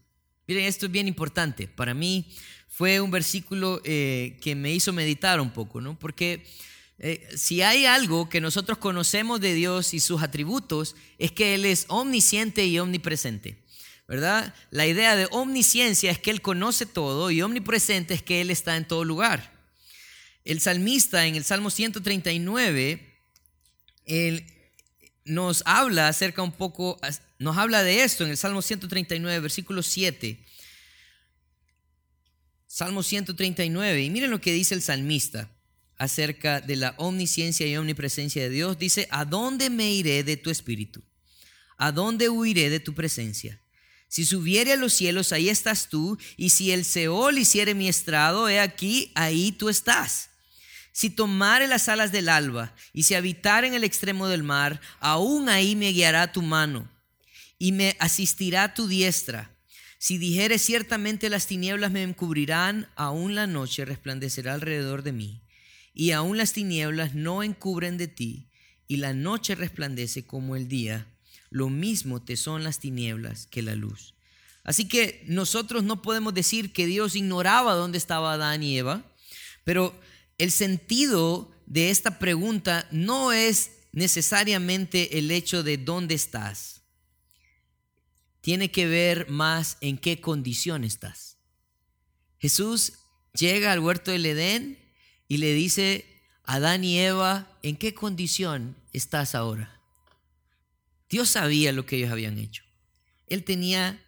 Miren, 0.47 0.65
esto 0.65 0.87
es 0.87 0.91
bien 0.91 1.07
importante. 1.07 1.67
Para 1.67 1.93
mí 1.93 2.27
fue 2.67 2.99
un 2.99 3.11
versículo 3.11 3.81
eh, 3.85 4.37
que 4.41 4.55
me 4.55 4.73
hizo 4.73 4.91
meditar 4.91 5.39
un 5.39 5.51
poco, 5.51 5.79
¿no? 5.79 5.97
Porque 5.97 6.45
eh, 6.99 7.27
si 7.35 7.61
hay 7.61 7.85
algo 7.85 8.29
que 8.29 8.41
nosotros 8.41 8.77
conocemos 8.77 9.39
de 9.39 9.53
Dios 9.53 9.93
y 9.93 9.99
sus 9.99 10.21
atributos, 10.21 10.95
es 11.17 11.31
que 11.31 11.55
Él 11.55 11.65
es 11.65 11.85
omnisciente 11.87 12.65
y 12.65 12.77
omnipresente. 12.79 13.62
¿Verdad? 14.13 14.53
La 14.69 14.85
idea 14.85 15.15
de 15.15 15.27
omnisciencia 15.31 16.11
es 16.11 16.19
que 16.19 16.29
Él 16.29 16.43
conoce 16.43 16.85
todo 16.85 17.31
y 17.31 17.41
omnipresente 17.41 18.13
es 18.13 18.21
que 18.21 18.41
Él 18.41 18.51
está 18.51 18.77
en 18.77 18.87
todo 18.87 19.03
lugar. 19.03 19.51
El 20.45 20.61
salmista 20.61 21.25
en 21.25 21.33
el 21.33 21.43
Salmo 21.43 21.71
139, 21.71 23.11
él 24.05 24.45
nos 25.25 25.63
habla 25.65 26.09
acerca 26.09 26.43
un 26.43 26.51
poco, 26.51 26.99
nos 27.39 27.57
habla 27.57 27.81
de 27.81 28.03
esto 28.03 28.23
en 28.23 28.29
el 28.29 28.37
Salmo 28.37 28.61
139, 28.61 29.39
versículo 29.39 29.81
7. 29.81 30.45
Salmo 32.67 33.01
139, 33.01 34.03
y 34.03 34.09
miren 34.11 34.29
lo 34.29 34.41
que 34.41 34.53
dice 34.53 34.75
el 34.75 34.83
salmista 34.83 35.49
acerca 35.97 36.61
de 36.61 36.75
la 36.75 36.93
omnisciencia 36.97 37.65
y 37.65 37.77
omnipresencia 37.77 38.43
de 38.43 38.49
Dios. 38.49 38.77
Dice, 38.77 39.07
¿a 39.09 39.25
dónde 39.25 39.71
me 39.71 39.91
iré 39.91 40.23
de 40.23 40.37
tu 40.37 40.51
espíritu? 40.51 41.01
¿A 41.77 41.91
dónde 41.91 42.29
huiré 42.29 42.69
de 42.69 42.79
tu 42.79 42.93
presencia? 42.93 43.62
Si 44.13 44.25
subiere 44.25 44.73
a 44.73 44.75
los 44.75 44.93
cielos, 44.93 45.31
ahí 45.31 45.49
estás 45.49 45.89
tú, 45.89 46.19
y 46.37 46.51
si 46.51 46.71
el 46.71 46.85
Seol 46.85 47.39
hiciere 47.39 47.73
mi 47.73 47.89
estrado, 47.89 48.47
he 48.47 48.59
aquí, 48.59 49.11
ahí 49.15 49.51
tú 49.51 49.69
estás. 49.69 50.29
Si 50.91 51.09
tomare 51.09 51.65
las 51.65 51.89
alas 51.89 52.11
del 52.11 52.29
alba, 52.29 52.75
y 52.93 53.01
si 53.03 53.15
habitar 53.15 53.65
en 53.65 53.73
el 53.73 53.83
extremo 53.83 54.27
del 54.27 54.43
mar, 54.43 54.79
aún 54.99 55.49
ahí 55.49 55.75
me 55.75 55.89
guiará 55.89 56.31
tu 56.31 56.43
mano, 56.43 56.87
y 57.57 57.71
me 57.71 57.97
asistirá 57.99 58.75
tu 58.75 58.87
diestra. 58.87 59.49
Si 59.97 60.19
dijere 60.19 60.59
ciertamente 60.59 61.27
las 61.27 61.47
tinieblas 61.47 61.89
me 61.89 62.03
encubrirán, 62.03 62.87
aún 62.95 63.33
la 63.33 63.47
noche 63.47 63.83
resplandecerá 63.83 64.53
alrededor 64.53 65.01
de 65.01 65.13
mí, 65.13 65.41
y 65.91 66.11
aún 66.11 66.37
las 66.37 66.53
tinieblas 66.53 67.15
no 67.15 67.41
encubren 67.41 67.97
de 67.97 68.09
ti, 68.09 68.47
y 68.87 68.97
la 68.97 69.13
noche 69.13 69.55
resplandece 69.55 70.23
como 70.23 70.55
el 70.55 70.67
día 70.67 71.07
lo 71.53 71.69
mismo 71.69 72.19
te 72.19 72.35
son 72.35 72.63
las 72.63 72.79
tinieblas 72.79 73.45
que 73.45 73.61
la 73.61 73.75
luz. 73.75 74.15
Así 74.63 74.87
que 74.87 75.23
nosotros 75.27 75.83
no 75.83 76.01
podemos 76.01 76.33
decir 76.33 76.73
que 76.73 76.87
Dios 76.87 77.15
ignoraba 77.15 77.75
dónde 77.75 77.99
estaba 77.99 78.33
Adán 78.33 78.63
y 78.63 78.75
Eva, 78.75 79.05
pero 79.63 79.97
el 80.39 80.49
sentido 80.49 81.51
de 81.67 81.91
esta 81.91 82.17
pregunta 82.17 82.87
no 82.89 83.31
es 83.31 83.69
necesariamente 83.91 85.19
el 85.19 85.29
hecho 85.29 85.61
de 85.61 85.77
dónde 85.77 86.15
estás. 86.15 86.81
Tiene 88.41 88.71
que 88.71 88.87
ver 88.87 89.29
más 89.29 89.77
en 89.79 89.99
qué 89.99 90.19
condición 90.19 90.83
estás. 90.83 91.37
Jesús 92.39 92.93
llega 93.37 93.71
al 93.71 93.79
huerto 93.79 94.09
del 94.09 94.25
Edén 94.25 94.79
y 95.27 95.37
le 95.37 95.53
dice 95.53 96.05
a 96.45 96.55
Adán 96.55 96.83
y 96.83 96.97
Eva, 96.97 97.59
¿en 97.61 97.77
qué 97.77 97.93
condición 97.93 98.75
estás 98.91 99.35
ahora? 99.35 99.82
Dios 101.13 101.29
sabía 101.29 101.71
lo 101.71 101.85
que 101.85 101.97
ellos 101.97 102.09
habían 102.09 102.39
hecho. 102.39 102.63
Él 103.27 103.43
tenía 103.43 104.03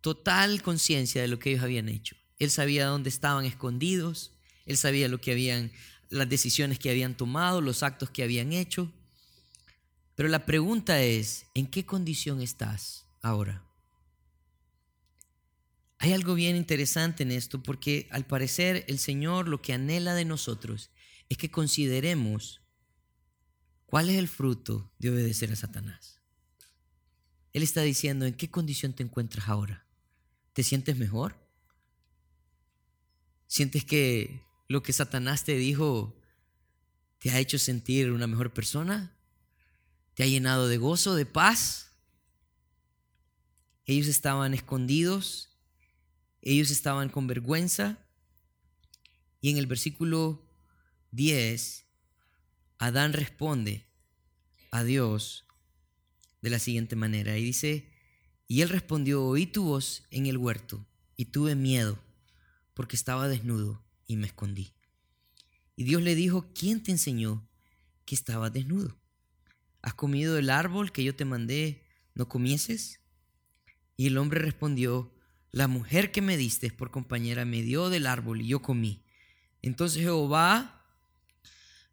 total 0.00 0.60
conciencia 0.60 1.22
de 1.22 1.28
lo 1.28 1.38
que 1.38 1.50
ellos 1.50 1.62
habían 1.62 1.88
hecho. 1.88 2.16
Él 2.40 2.50
sabía 2.50 2.86
dónde 2.86 3.10
estaban 3.10 3.44
escondidos, 3.44 4.32
él 4.64 4.76
sabía 4.76 5.06
lo 5.06 5.20
que 5.20 5.30
habían 5.30 5.70
las 6.08 6.28
decisiones 6.28 6.80
que 6.80 6.90
habían 6.90 7.16
tomado, 7.16 7.60
los 7.60 7.84
actos 7.84 8.10
que 8.10 8.24
habían 8.24 8.52
hecho. 8.52 8.92
Pero 10.16 10.28
la 10.28 10.46
pregunta 10.46 11.00
es, 11.00 11.46
¿en 11.54 11.68
qué 11.68 11.86
condición 11.86 12.42
estás 12.42 13.06
ahora? 13.22 13.64
Hay 15.98 16.12
algo 16.12 16.34
bien 16.34 16.56
interesante 16.56 17.22
en 17.22 17.30
esto 17.30 17.62
porque 17.62 18.08
al 18.10 18.26
parecer 18.26 18.84
el 18.88 18.98
Señor 18.98 19.46
lo 19.46 19.62
que 19.62 19.74
anhela 19.74 20.12
de 20.14 20.24
nosotros 20.24 20.90
es 21.28 21.38
que 21.38 21.52
consideremos 21.52 22.62
cuál 23.84 24.10
es 24.10 24.16
el 24.16 24.26
fruto 24.26 24.92
de 24.98 25.10
obedecer 25.10 25.52
a 25.52 25.56
Satanás. 25.56 26.15
Él 27.56 27.62
está 27.62 27.80
diciendo, 27.80 28.26
¿en 28.26 28.34
qué 28.34 28.50
condición 28.50 28.92
te 28.92 29.02
encuentras 29.02 29.48
ahora? 29.48 29.86
¿Te 30.52 30.62
sientes 30.62 30.98
mejor? 30.98 31.38
¿Sientes 33.46 33.82
que 33.82 34.42
lo 34.68 34.82
que 34.82 34.92
Satanás 34.92 35.44
te 35.44 35.56
dijo 35.56 36.20
te 37.16 37.30
ha 37.30 37.38
hecho 37.38 37.58
sentir 37.58 38.10
una 38.10 38.26
mejor 38.26 38.52
persona? 38.52 39.16
¿Te 40.12 40.22
ha 40.22 40.26
llenado 40.26 40.68
de 40.68 40.76
gozo, 40.76 41.14
de 41.14 41.24
paz? 41.24 41.92
Ellos 43.86 44.06
estaban 44.06 44.52
escondidos, 44.52 45.48
ellos 46.42 46.70
estaban 46.70 47.08
con 47.08 47.26
vergüenza. 47.26 48.06
Y 49.40 49.48
en 49.48 49.56
el 49.56 49.66
versículo 49.66 50.46
10, 51.12 51.86
Adán 52.76 53.14
responde 53.14 53.86
a 54.70 54.84
Dios 54.84 55.45
de 56.46 56.50
la 56.50 56.60
siguiente 56.60 56.94
manera. 56.94 57.36
Y 57.36 57.42
dice, 57.42 57.90
y 58.46 58.60
él 58.60 58.68
respondió, 58.68 59.24
oí 59.24 59.46
tu 59.46 59.64
voz 59.64 60.04
en 60.12 60.26
el 60.26 60.36
huerto 60.36 60.86
y 61.16 61.24
tuve 61.24 61.56
miedo 61.56 61.98
porque 62.72 62.94
estaba 62.94 63.26
desnudo 63.26 63.82
y 64.06 64.14
me 64.14 64.28
escondí. 64.28 64.72
Y 65.74 65.82
Dios 65.82 66.02
le 66.02 66.14
dijo, 66.14 66.46
¿quién 66.54 66.84
te 66.84 66.92
enseñó 66.92 67.44
que 68.04 68.14
estabas 68.14 68.52
desnudo? 68.52 68.96
¿Has 69.82 69.94
comido 69.94 70.38
el 70.38 70.50
árbol 70.50 70.92
que 70.92 71.02
yo 71.02 71.16
te 71.16 71.24
mandé, 71.24 71.82
no 72.14 72.28
comieses? 72.28 73.00
Y 73.96 74.06
el 74.06 74.16
hombre 74.16 74.38
respondió, 74.38 75.12
la 75.50 75.66
mujer 75.66 76.12
que 76.12 76.22
me 76.22 76.36
diste 76.36 76.70
por 76.70 76.92
compañera 76.92 77.44
me 77.44 77.62
dio 77.62 77.90
del 77.90 78.06
árbol 78.06 78.40
y 78.40 78.46
yo 78.46 78.62
comí. 78.62 79.02
Entonces 79.62 80.00
Jehová 80.00 80.80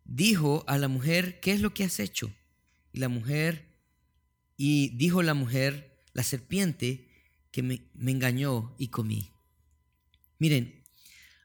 dijo 0.06 0.64
a 0.68 0.78
la 0.78 0.90
mujer, 0.90 1.40
¿qué 1.40 1.54
es 1.54 1.62
lo 1.62 1.74
que 1.74 1.86
has 1.86 2.00
hecho? 2.00 2.32
Y 2.92 3.00
la 3.00 3.10
mujer 3.10 3.73
y 4.58 4.96
dijo 4.98 5.24
la 5.24 5.34
mujer, 5.34 6.02
la 6.14 6.24
serpiente, 6.24 7.10
que 7.52 7.64
me, 7.64 7.86
engañó 8.00 8.76
y 8.78 8.88
comí. 8.88 9.32
Miren, 10.40 10.84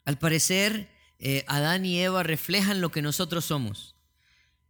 al 0.05 0.18
parecer 0.18 0.88
eh, 1.18 1.44
Adán 1.47 1.85
y 1.85 2.01
Eva 2.01 2.23
reflejan 2.23 2.81
lo 2.81 2.90
que 2.90 3.03
nosotros 3.03 3.44
somos. 3.44 3.97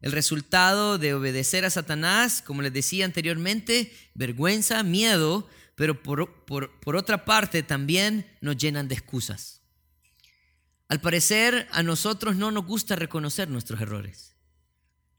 El 0.01 0.12
resultado 0.12 0.98
de 0.98 1.14
obedecer 1.14 1.64
a 1.64 1.70
Satanás, 1.70 2.42
como 2.42 2.62
les 2.62 2.72
decía 2.72 3.05
anteriormente, 3.05 3.92
vergüenza, 4.14 4.83
miedo, 4.83 5.48
pero 5.74 6.03
por, 6.03 6.44
por, 6.46 6.96
otra 6.96 7.24
parte 7.24 7.62
también 7.62 8.27
nos 8.40 8.57
llenan 8.57 8.88
de 8.88 8.94
excusas. 8.94 9.62
Al 10.88 11.01
parecer 11.01 11.68
a 11.70 11.83
nosotros 11.83 12.37
no 12.37 12.51
nos 12.51 12.64
gusta 12.64 12.96
reconocer 12.96 13.48
nuestros 13.48 13.81
errores 13.81 14.38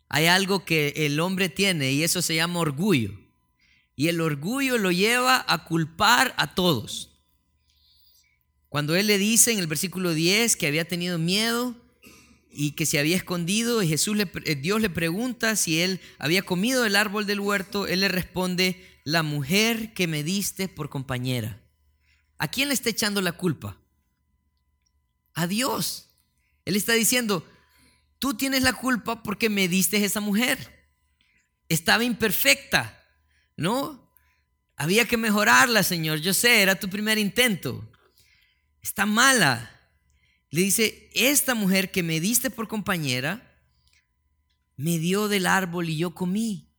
hay 0.09 0.25
algo 0.25 0.65
que 0.65 0.93
el 0.97 1.19
hombre 1.19 1.49
tiene 1.49 1.91
y 1.91 2.03
eso 2.03 2.21
se 2.21 2.35
llama 2.35 2.59
orgullo. 2.59 3.13
Y 3.95 4.07
el 4.07 4.19
orgullo 4.21 4.77
lo 4.77 4.91
lleva 4.91 5.45
a 5.47 5.65
culpar 5.65 6.33
a 6.37 6.55
todos. 6.55 7.11
Cuando 8.69 8.95
él 8.95 9.07
le 9.07 9.17
dice 9.17 9.51
en 9.51 9.59
el 9.59 9.67
versículo 9.67 10.13
10 10.13 10.55
que 10.55 10.67
había 10.67 10.87
tenido 10.87 11.19
miedo 11.19 11.75
y 12.49 12.71
que 12.71 12.87
se 12.87 12.97
había 12.97 13.17
escondido, 13.17 13.83
y 13.83 13.87
Jesús 13.87 14.17
eh, 14.19 14.55
Dios 14.55 14.81
le 14.81 14.89
pregunta 14.89 15.55
si 15.55 15.79
él 15.79 15.99
había 16.17 16.41
comido 16.41 16.85
el 16.85 16.95
árbol 16.95 17.27
del 17.27 17.39
huerto, 17.39 17.85
él 17.87 17.99
le 17.99 18.07
responde, 18.07 18.83
la 19.03 19.23
mujer 19.23 19.93
que 19.93 20.07
me 20.07 20.23
diste 20.23 20.67
por 20.67 20.89
compañera. 20.89 21.61
¿A 22.37 22.47
quién 22.47 22.67
le 22.67 22.73
está 22.73 22.89
echando 22.89 23.21
la 23.21 23.33
culpa? 23.33 23.77
A 25.33 25.47
Dios. 25.47 26.09
Él 26.65 26.75
está 26.75 26.93
diciendo, 26.93 27.45
tú 28.19 28.36
tienes 28.36 28.63
la 28.63 28.73
culpa 28.73 29.23
porque 29.23 29.49
me 29.49 29.67
diste 29.67 30.03
esa 30.03 30.19
mujer. 30.19 30.89
Estaba 31.69 32.03
imperfecta, 32.03 33.03
¿no? 33.55 34.12
Había 34.75 35.05
que 35.05 35.17
mejorarla, 35.17 35.84
Señor. 35.84 36.19
Yo 36.19 36.34
sé, 36.34 36.62
era 36.62 36.79
tu 36.79 36.89
primer 36.89 37.17
intento. 37.17 37.89
Está 38.82 39.05
mala. 39.05 39.71
Le 40.51 40.62
dice, 40.62 41.10
esta 41.13 41.55
mujer 41.55 41.91
que 41.91 42.03
me 42.03 42.19
diste 42.19 42.49
por 42.49 42.67
compañera, 42.67 43.58
me 44.77 44.97
dio 44.97 45.27
del 45.27 45.45
árbol 45.47 45.89
y 45.89 45.97
yo 45.97 46.13
comí. 46.13 46.73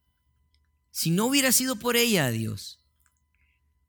Si 0.90 1.10
no 1.10 1.26
hubiera 1.26 1.52
sido 1.52 1.76
por 1.76 1.96
ella, 1.96 2.30
Dios. 2.30 2.84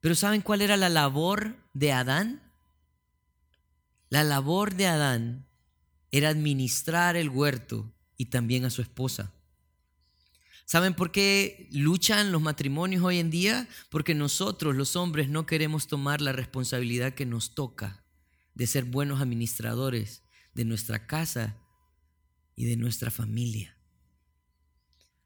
Pero 0.02 0.16
¿saben 0.16 0.42
cuál 0.42 0.62
era 0.62 0.78
la 0.78 0.90
labor 0.90 1.58
de 1.74 1.92
Adán? 1.92 2.54
La 4.10 4.24
labor 4.24 4.76
de 4.76 4.88
Adán 4.88 5.48
era 6.12 6.30
administrar 6.30 7.16
el 7.16 7.30
huerto 7.30 7.94
y 8.18 8.26
también 8.26 8.66
a 8.66 8.70
su 8.70 8.82
esposa. 8.82 9.34
¿Saben 10.66 10.94
por 10.94 11.12
qué 11.12 11.68
luchan 11.72 12.32
los 12.32 12.42
matrimonios 12.42 13.04
hoy 13.04 13.20
en 13.20 13.30
día? 13.30 13.68
Porque 13.90 14.16
nosotros, 14.16 14.76
los 14.76 14.96
hombres, 14.96 15.28
no 15.28 15.46
queremos 15.46 15.88
tomar 15.88 16.22
la 16.22 16.32
responsabilidad 16.32 17.14
que 17.14 17.26
nos 17.26 17.56
toca 17.56 18.06
de 18.54 18.68
ser 18.68 18.86
buenos 18.86 19.22
administradores 19.22 20.24
de 20.54 20.66
nuestra 20.66 21.08
casa 21.08 21.58
y 22.56 22.66
de 22.66 22.78
nuestra 22.78 23.12
familia. 23.12 23.78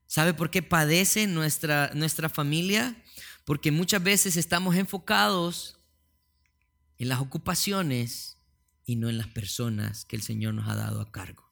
¿Sabe 0.07 0.33
por 0.33 0.49
qué 0.49 0.63
padece 0.63 1.27
nuestra, 1.27 1.91
nuestra 1.93 2.29
familia? 2.29 3.03
Porque 3.43 3.71
muchas 3.71 4.01
veces 4.01 4.37
estamos 4.37 4.75
enfocados 4.75 5.79
en 6.97 7.09
las 7.09 7.19
ocupaciones 7.19 8.34
y 8.85 8.95
no 8.95 9.09
en 9.09 9.17
las 9.17 9.27
personas 9.27 10.05
que 10.05 10.15
el 10.15 10.21
Señor 10.21 10.53
nos 10.53 10.69
ha 10.69 10.75
dado 10.75 11.01
a 11.01 11.11
cargo. 11.11 11.51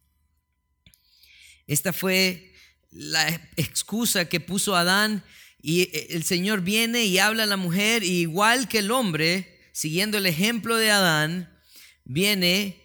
Esta 1.68 1.94
fue 1.94 2.54
la 2.92 3.28
excusa 3.56 4.30
que 4.30 4.40
puso 4.40 4.76
Adán 4.76 5.24
y 5.62 5.90
el 6.14 6.24
Señor 6.24 6.62
viene 6.62 7.06
y 7.06 7.18
habla 7.18 7.44
a 7.44 7.48
la 7.48 7.58
mujer 7.58 8.04
y 8.04 8.22
igual 8.22 8.68
que 8.68 8.80
el 8.80 8.92
hombre, 8.92 9.62
siguiendo 9.72 10.18
el 10.18 10.26
ejemplo 10.26 10.76
de 10.76 10.92
Adán, 10.92 11.58
viene 12.04 12.82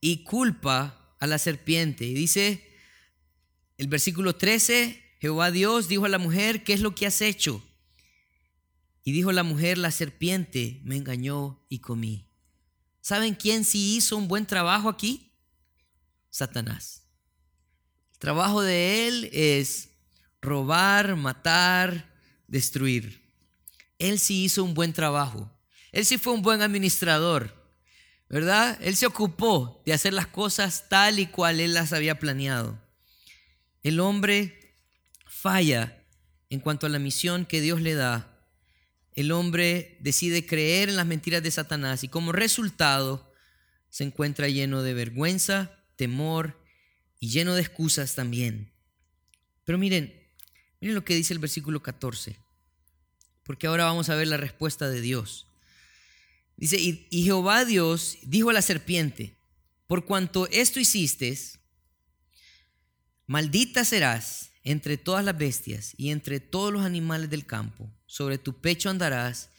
y 0.00 0.24
culpa 0.24 1.16
a 1.18 1.26
la 1.26 1.38
serpiente. 1.38 2.04
Y 2.04 2.14
dice 2.14 2.68
el 3.78 3.88
versículo 3.88 4.36
13, 4.36 5.02
Jehová 5.20 5.50
Dios 5.50 5.88
dijo 5.88 6.04
a 6.04 6.10
la 6.10 6.18
mujer, 6.18 6.62
¿qué 6.64 6.74
es 6.74 6.80
lo 6.80 6.94
que 6.94 7.06
has 7.06 7.20
hecho? 7.22 7.64
Y 9.02 9.12
dijo 9.12 9.32
la 9.32 9.42
mujer, 9.42 9.78
la 9.78 9.90
serpiente 9.90 10.80
me 10.84 10.96
engañó 10.96 11.64
y 11.68 11.78
comí. 11.78 12.27
¿Saben 13.08 13.34
quién 13.34 13.64
sí 13.64 13.96
hizo 13.96 14.18
un 14.18 14.28
buen 14.28 14.44
trabajo 14.44 14.86
aquí? 14.86 15.32
Satanás. 16.28 17.04
El 18.12 18.18
trabajo 18.18 18.60
de 18.60 19.08
él 19.08 19.30
es 19.32 19.94
robar, 20.42 21.16
matar, 21.16 22.14
destruir. 22.48 23.32
Él 23.98 24.18
sí 24.18 24.44
hizo 24.44 24.62
un 24.62 24.74
buen 24.74 24.92
trabajo. 24.92 25.50
Él 25.90 26.04
sí 26.04 26.18
fue 26.18 26.34
un 26.34 26.42
buen 26.42 26.60
administrador, 26.60 27.72
¿verdad? 28.28 28.76
Él 28.82 28.94
se 28.94 29.06
ocupó 29.06 29.82
de 29.86 29.94
hacer 29.94 30.12
las 30.12 30.26
cosas 30.26 30.90
tal 30.90 31.18
y 31.18 31.28
cual 31.28 31.60
él 31.60 31.72
las 31.72 31.94
había 31.94 32.18
planeado. 32.18 32.78
El 33.82 34.00
hombre 34.00 34.76
falla 35.26 36.04
en 36.50 36.60
cuanto 36.60 36.84
a 36.84 36.90
la 36.90 36.98
misión 36.98 37.46
que 37.46 37.62
Dios 37.62 37.80
le 37.80 37.94
da, 37.94 38.27
el 39.18 39.32
hombre 39.32 39.96
decide 39.98 40.46
creer 40.46 40.88
en 40.88 40.94
las 40.94 41.04
mentiras 41.04 41.42
de 41.42 41.50
Satanás 41.50 42.04
y 42.04 42.08
como 42.08 42.30
resultado 42.30 43.32
se 43.90 44.04
encuentra 44.04 44.48
lleno 44.48 44.84
de 44.84 44.94
vergüenza, 44.94 45.82
temor 45.96 46.56
y 47.18 47.30
lleno 47.30 47.56
de 47.56 47.62
excusas 47.62 48.14
también. 48.14 48.70
Pero 49.64 49.76
miren, 49.76 50.14
miren 50.80 50.94
lo 50.94 51.04
que 51.04 51.16
dice 51.16 51.32
el 51.32 51.40
versículo 51.40 51.82
14, 51.82 52.36
porque 53.42 53.66
ahora 53.66 53.86
vamos 53.86 54.08
a 54.08 54.14
ver 54.14 54.28
la 54.28 54.36
respuesta 54.36 54.88
de 54.88 55.00
Dios. 55.00 55.48
Dice, 56.56 56.76
y, 56.78 57.08
Jehová 57.10 57.64
Dios 57.64 58.18
dijo 58.22 58.50
a 58.50 58.52
la 58.52 58.62
serpiente, 58.62 59.36
por 59.88 60.04
cuanto 60.04 60.46
esto 60.52 60.78
hiciste, 60.78 61.36
maldita 63.26 63.84
serás 63.84 64.52
entre 64.62 64.96
todas 64.96 65.24
las 65.24 65.36
bestias 65.36 65.94
y 65.96 66.10
entre 66.10 66.38
todos 66.38 66.72
los 66.72 66.84
animales 66.84 67.30
del 67.30 67.46
campo. 67.46 67.92
Sobre 68.08 68.38
tu 68.38 68.54
pecho 68.54 68.88
andarás 68.88 69.50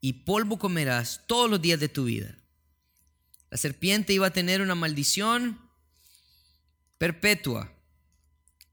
y 0.00 0.14
polvo 0.24 0.58
comerás 0.58 1.24
todos 1.26 1.48
los 1.50 1.60
días 1.60 1.78
de 1.78 1.90
tu 1.90 2.04
vida. 2.04 2.38
La 3.50 3.58
serpiente 3.58 4.14
iba 4.14 4.26
a 4.26 4.32
tener 4.32 4.62
una 4.62 4.74
maldición 4.74 5.60
perpetua. 6.96 7.70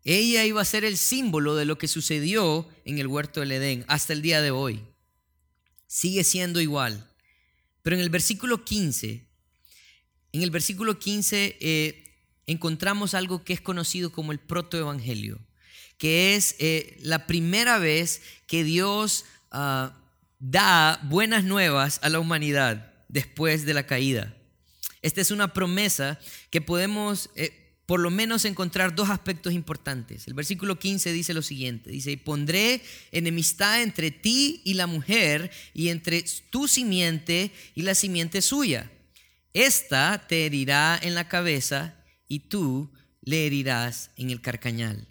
Ella 0.05 0.45
iba 0.45 0.61
a 0.61 0.65
ser 0.65 0.85
el 0.85 0.97
símbolo 0.97 1.55
de 1.55 1.65
lo 1.65 1.77
que 1.77 1.89
sucedió 1.89 2.67
en 2.85 2.97
el 2.97 3.07
huerto 3.07 3.41
del 3.41 3.51
Edén 3.51 3.83
hasta 3.89 4.13
el 4.13 4.21
día 4.21 4.41
de 4.41 4.51
hoy. 4.51 4.81
Sigue 5.85 6.23
siendo 6.23 6.61
igual. 6.61 7.11
Pero 7.81 7.97
en 7.97 8.01
el 8.01 8.09
versículo 8.09 8.63
15, 8.63 9.27
en 10.31 10.43
el 10.43 10.49
versículo 10.49 10.97
15 10.97 11.57
eh, 11.59 12.03
encontramos 12.47 13.13
algo 13.13 13.43
que 13.43 13.51
es 13.51 13.59
conocido 13.59 14.13
como 14.13 14.31
el 14.31 14.39
protoevangelio 14.39 15.44
que 15.97 16.35
es 16.35 16.55
eh, 16.59 16.97
la 17.01 17.27
primera 17.27 17.77
vez 17.77 18.21
que 18.47 18.63
Dios 18.63 19.25
ah, 19.51 19.97
da 20.39 20.99
buenas 21.03 21.43
nuevas 21.43 21.99
a 22.03 22.09
la 22.09 22.19
humanidad 22.19 22.93
después 23.07 23.65
de 23.65 23.73
la 23.73 23.85
caída. 23.85 24.35
Esta 25.01 25.21
es 25.21 25.31
una 25.31 25.53
promesa 25.53 26.19
que 26.49 26.61
podemos 26.61 27.29
eh, 27.35 27.65
por 27.85 27.99
lo 27.99 28.09
menos 28.09 28.45
encontrar 28.45 28.95
dos 28.95 29.09
aspectos 29.09 29.53
importantes. 29.53 30.27
El 30.27 30.33
versículo 30.33 30.79
15 30.79 31.11
dice 31.11 31.33
lo 31.33 31.41
siguiente, 31.41 31.91
dice, 31.91 32.11
y 32.11 32.17
pondré 32.17 32.81
enemistad 33.11 33.83
entre 33.83 34.11
ti 34.11 34.61
y 34.65 34.73
la 34.73 34.87
mujer 34.87 35.51
y 35.73 35.89
entre 35.89 36.23
tu 36.49 36.67
simiente 36.67 37.51
y 37.75 37.83
la 37.83 37.93
simiente 37.93 38.41
suya. 38.41 38.91
Esta 39.53 40.25
te 40.27 40.45
herirá 40.45 40.99
en 41.01 41.13
la 41.13 41.27
cabeza 41.27 41.95
y 42.27 42.39
tú 42.39 42.91
le 43.21 43.45
herirás 43.45 44.11
en 44.17 44.31
el 44.31 44.41
carcañal. 44.41 45.07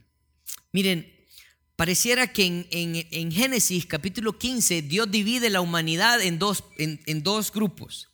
Miren, 0.75 1.09
pareciera 1.77 2.33
que 2.33 2.67
en, 2.69 3.31
Génesis 3.31 3.87
capítulo 3.87 4.37
15 4.37 4.83
Dios 4.83 5.09
divide 5.09 5.49
la 5.49 5.61
humanidad 5.61 6.21
en 6.21 6.41
dos, 6.41 6.65
en, 6.79 7.23
dos 7.23 7.53
grupos. 7.53 8.09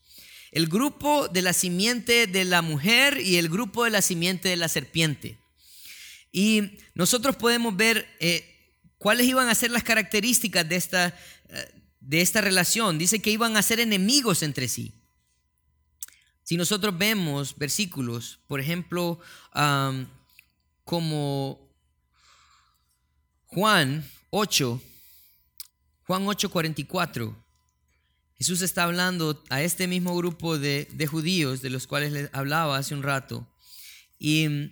El 0.52 0.66
grupo 0.66 1.28
de 1.28 1.40
la 1.40 1.54
simiente 1.54 2.26
de 2.26 2.44
la 2.44 2.60
mujer 2.60 3.18
y 3.18 3.36
el 3.36 3.48
grupo 3.48 3.84
de 3.84 3.90
la 3.90 4.02
simiente 4.02 4.50
de 4.50 4.56
la 4.56 4.68
serpiente. 4.68 5.38
Y 6.32 6.76
nosotros 6.94 7.34
podemos 7.36 7.74
ver 7.74 8.06
eh, 8.20 8.44
cuáles 8.98 9.26
iban 9.26 9.48
a 9.48 9.54
ser 9.54 9.70
las 9.70 9.82
características 9.82 10.68
de 10.68 10.76
esta, 10.76 11.18
eh, 11.48 11.72
de 12.00 12.20
esta 12.20 12.42
relación. 12.42 12.98
Dice 12.98 13.22
que 13.22 13.30
iban 13.30 13.56
a 13.56 13.62
ser 13.62 13.80
enemigos 13.80 14.42
entre 14.42 14.68
sí. 14.68 14.92
Si 16.42 16.58
nosotros 16.58 16.98
vemos 16.98 17.56
versículos, 17.56 18.40
por 18.46 18.60
ejemplo, 18.60 19.18
como 20.84 21.69
Juan 23.52 24.08
8, 24.30 24.80
Juan 26.06 26.22
8, 26.24 26.50
44. 26.50 27.44
Jesús 28.38 28.62
está 28.62 28.84
hablando 28.84 29.42
a 29.50 29.60
este 29.62 29.88
mismo 29.88 30.16
grupo 30.16 30.56
de, 30.56 30.86
judíos 31.10 31.60
de 31.60 31.70
los 31.70 31.88
cuales 31.88 32.12
les 32.12 32.30
hablaba 32.32 32.78
hace 32.78 32.94
un 32.94 33.02
rato. 33.02 33.48
Y 34.20 34.70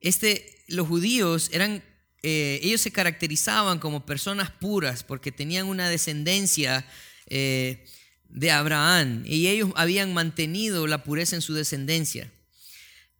este, 0.00 0.64
los 0.66 0.88
judíos 0.88 1.50
eran, 1.52 1.84
eh, 2.24 2.58
ellos 2.64 2.80
se 2.80 2.90
caracterizaban 2.90 3.78
como 3.78 4.04
personas 4.04 4.50
puras 4.50 5.04
porque 5.04 5.30
tenían 5.30 5.66
una 5.66 5.88
descendencia 5.88 6.84
eh, 7.26 7.86
de 8.28 8.50
Abraham 8.50 9.22
y 9.24 9.46
ellos 9.46 9.70
habían 9.76 10.12
mantenido 10.12 10.88
la 10.88 11.04
pureza 11.04 11.36
en 11.36 11.42
su 11.42 11.54
descendencia. 11.54 12.32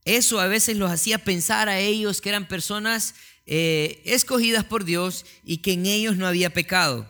Eso 0.05 0.41
a 0.41 0.49
veces 0.49 0.77
los 0.77 0.91
hacía 0.91 1.19
pensar 1.19 1.69
a 1.69 1.79
ellos 1.79 2.21
que 2.21 2.31
eran 2.31 2.49
personas 2.49 3.15
eh, 3.47 4.03
escogidas 4.05 4.65
por 4.65 4.85
Dios 4.85 5.27
y 5.45 5.59
que 5.59 5.73
en 5.73 5.87
ellos 5.87 6.17
no 6.17 6.27
había 6.27 6.51
pecado. 6.51 7.09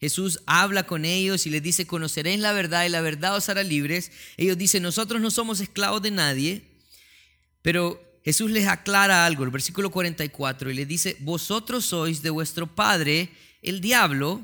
Jesús 0.00 0.40
habla 0.46 0.84
con 0.84 1.04
ellos 1.04 1.46
y 1.46 1.50
les 1.50 1.62
dice, 1.62 1.86
conoceréis 1.86 2.40
la 2.40 2.52
verdad 2.52 2.86
y 2.86 2.88
la 2.88 3.02
verdad 3.02 3.36
os 3.36 3.48
hará 3.48 3.62
libres. 3.62 4.10
Ellos 4.38 4.56
dicen, 4.56 4.82
nosotros 4.82 5.20
no 5.20 5.30
somos 5.30 5.60
esclavos 5.60 6.00
de 6.00 6.10
nadie, 6.10 6.62
pero 7.60 8.00
Jesús 8.24 8.50
les 8.50 8.66
aclara 8.66 9.26
algo, 9.26 9.44
el 9.44 9.50
versículo 9.50 9.90
44, 9.90 10.70
y 10.70 10.74
les 10.74 10.88
dice, 10.88 11.16
vosotros 11.20 11.84
sois 11.84 12.22
de 12.22 12.30
vuestro 12.30 12.74
padre 12.74 13.30
el 13.62 13.80
diablo 13.80 14.40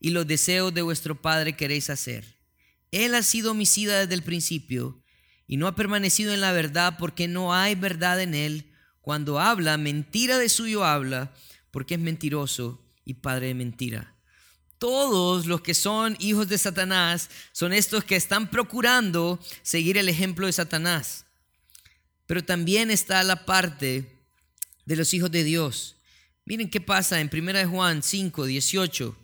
y 0.00 0.10
los 0.10 0.26
deseos 0.26 0.74
de 0.74 0.82
vuestro 0.82 1.20
padre 1.20 1.56
queréis 1.56 1.90
hacer. 1.90 2.36
Él 2.90 3.14
ha 3.14 3.22
sido 3.22 3.52
homicida 3.52 4.00
desde 4.00 4.14
el 4.14 4.22
principio 4.22 5.02
y 5.46 5.56
no 5.56 5.66
ha 5.66 5.76
permanecido 5.76 6.32
en 6.32 6.40
la 6.40 6.52
verdad 6.52 6.96
porque 6.98 7.28
no 7.28 7.54
hay 7.54 7.74
verdad 7.74 8.20
en 8.20 8.34
él. 8.34 8.72
Cuando 9.06 9.38
habla, 9.38 9.78
mentira 9.78 10.36
de 10.36 10.48
suyo 10.48 10.84
habla 10.84 11.32
porque 11.70 11.94
es 11.94 12.00
mentiroso 12.00 12.84
y 13.04 13.14
padre 13.14 13.46
de 13.46 13.54
mentira. 13.54 14.16
Todos 14.78 15.46
los 15.46 15.60
que 15.60 15.74
son 15.74 16.16
hijos 16.18 16.48
de 16.48 16.58
Satanás 16.58 17.30
son 17.52 17.72
estos 17.72 18.02
que 18.02 18.16
están 18.16 18.50
procurando 18.50 19.38
seguir 19.62 19.96
el 19.96 20.08
ejemplo 20.08 20.46
de 20.46 20.52
Satanás. 20.52 21.24
Pero 22.26 22.44
también 22.44 22.90
está 22.90 23.22
la 23.22 23.46
parte 23.46 24.10
de 24.86 24.96
los 24.96 25.14
hijos 25.14 25.30
de 25.30 25.44
Dios. 25.44 25.94
Miren 26.44 26.68
qué 26.68 26.80
pasa 26.80 27.20
en 27.20 27.30
1 27.32 27.70
Juan 27.70 28.02
5, 28.02 28.44
18. 28.44 29.16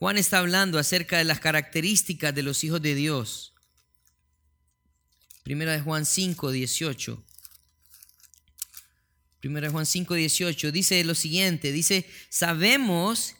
Juan 0.00 0.18
está 0.18 0.40
hablando 0.40 0.78
acerca 0.78 1.16
de 1.16 1.24
las 1.24 1.40
características 1.40 2.34
de 2.34 2.42
los 2.42 2.62
hijos 2.62 2.82
de 2.82 2.94
Dios. 2.94 3.54
1 5.46 5.82
Juan 5.82 6.04
5, 6.04 6.50
18. 6.50 7.24
1 9.44 9.70
Juan 9.70 9.86
5, 9.86 10.14
18 10.14 10.72
dice 10.72 11.02
lo 11.04 11.14
siguiente, 11.14 11.72
dice, 11.72 12.08
sabemos 12.28 13.34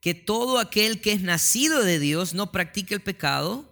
que 0.00 0.14
todo 0.14 0.58
aquel 0.58 1.00
que 1.00 1.12
es 1.12 1.22
nacido 1.22 1.82
de 1.82 1.98
Dios 1.98 2.34
no 2.34 2.52
practica 2.52 2.94
el 2.94 3.00
pecado, 3.00 3.68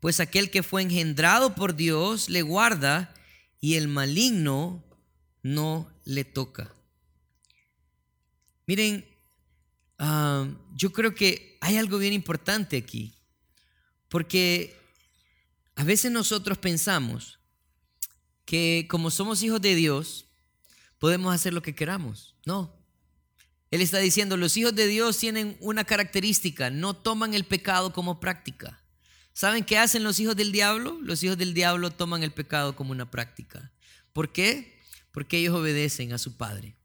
pues 0.00 0.20
aquel 0.20 0.50
que 0.50 0.62
fue 0.62 0.82
engendrado 0.82 1.54
por 1.54 1.76
Dios 1.76 2.28
le 2.28 2.42
guarda 2.42 3.14
y 3.60 3.74
el 3.74 3.88
maligno 3.88 4.84
no 5.42 5.88
le 6.04 6.24
toca. 6.24 6.74
Miren, 8.66 9.06
ah, 9.98 10.48
yo 10.74 10.92
creo 10.92 11.14
que 11.14 11.56
hay 11.60 11.76
algo 11.76 11.98
bien 11.98 12.12
importante 12.12 12.76
aquí, 12.76 13.14
porque 14.08 14.76
a 15.76 15.84
veces 15.84 16.10
nosotros 16.10 16.58
pensamos 16.58 17.38
que 18.44 18.86
como 18.90 19.10
somos 19.10 19.42
hijos 19.42 19.60
de 19.60 19.74
Dios, 19.74 20.26
podemos 21.02 21.34
hacer 21.34 21.52
lo 21.52 21.62
que 21.62 21.74
queramos. 21.74 22.36
No. 22.46 22.72
Él 23.72 23.80
está 23.80 23.98
diciendo, 23.98 24.36
los 24.36 24.56
hijos 24.56 24.72
de 24.72 24.86
Dios 24.86 25.18
tienen 25.18 25.56
una 25.58 25.82
característica, 25.82 26.70
no 26.70 26.94
toman 26.94 27.34
el 27.34 27.42
pecado 27.42 27.92
como 27.92 28.20
práctica. 28.20 28.80
¿Saben 29.32 29.64
qué 29.64 29.78
hacen 29.78 30.04
los 30.04 30.20
hijos 30.20 30.36
del 30.36 30.52
diablo? 30.52 31.00
Los 31.02 31.24
hijos 31.24 31.36
del 31.36 31.54
diablo 31.54 31.90
toman 31.90 32.22
el 32.22 32.30
pecado 32.30 32.76
como 32.76 32.92
una 32.92 33.10
práctica. 33.10 33.72
¿Por 34.12 34.30
qué? 34.30 34.78
Porque 35.10 35.38
ellos 35.38 35.56
obedecen 35.56 36.12
a 36.12 36.18
su 36.18 36.36
padre. 36.36 36.76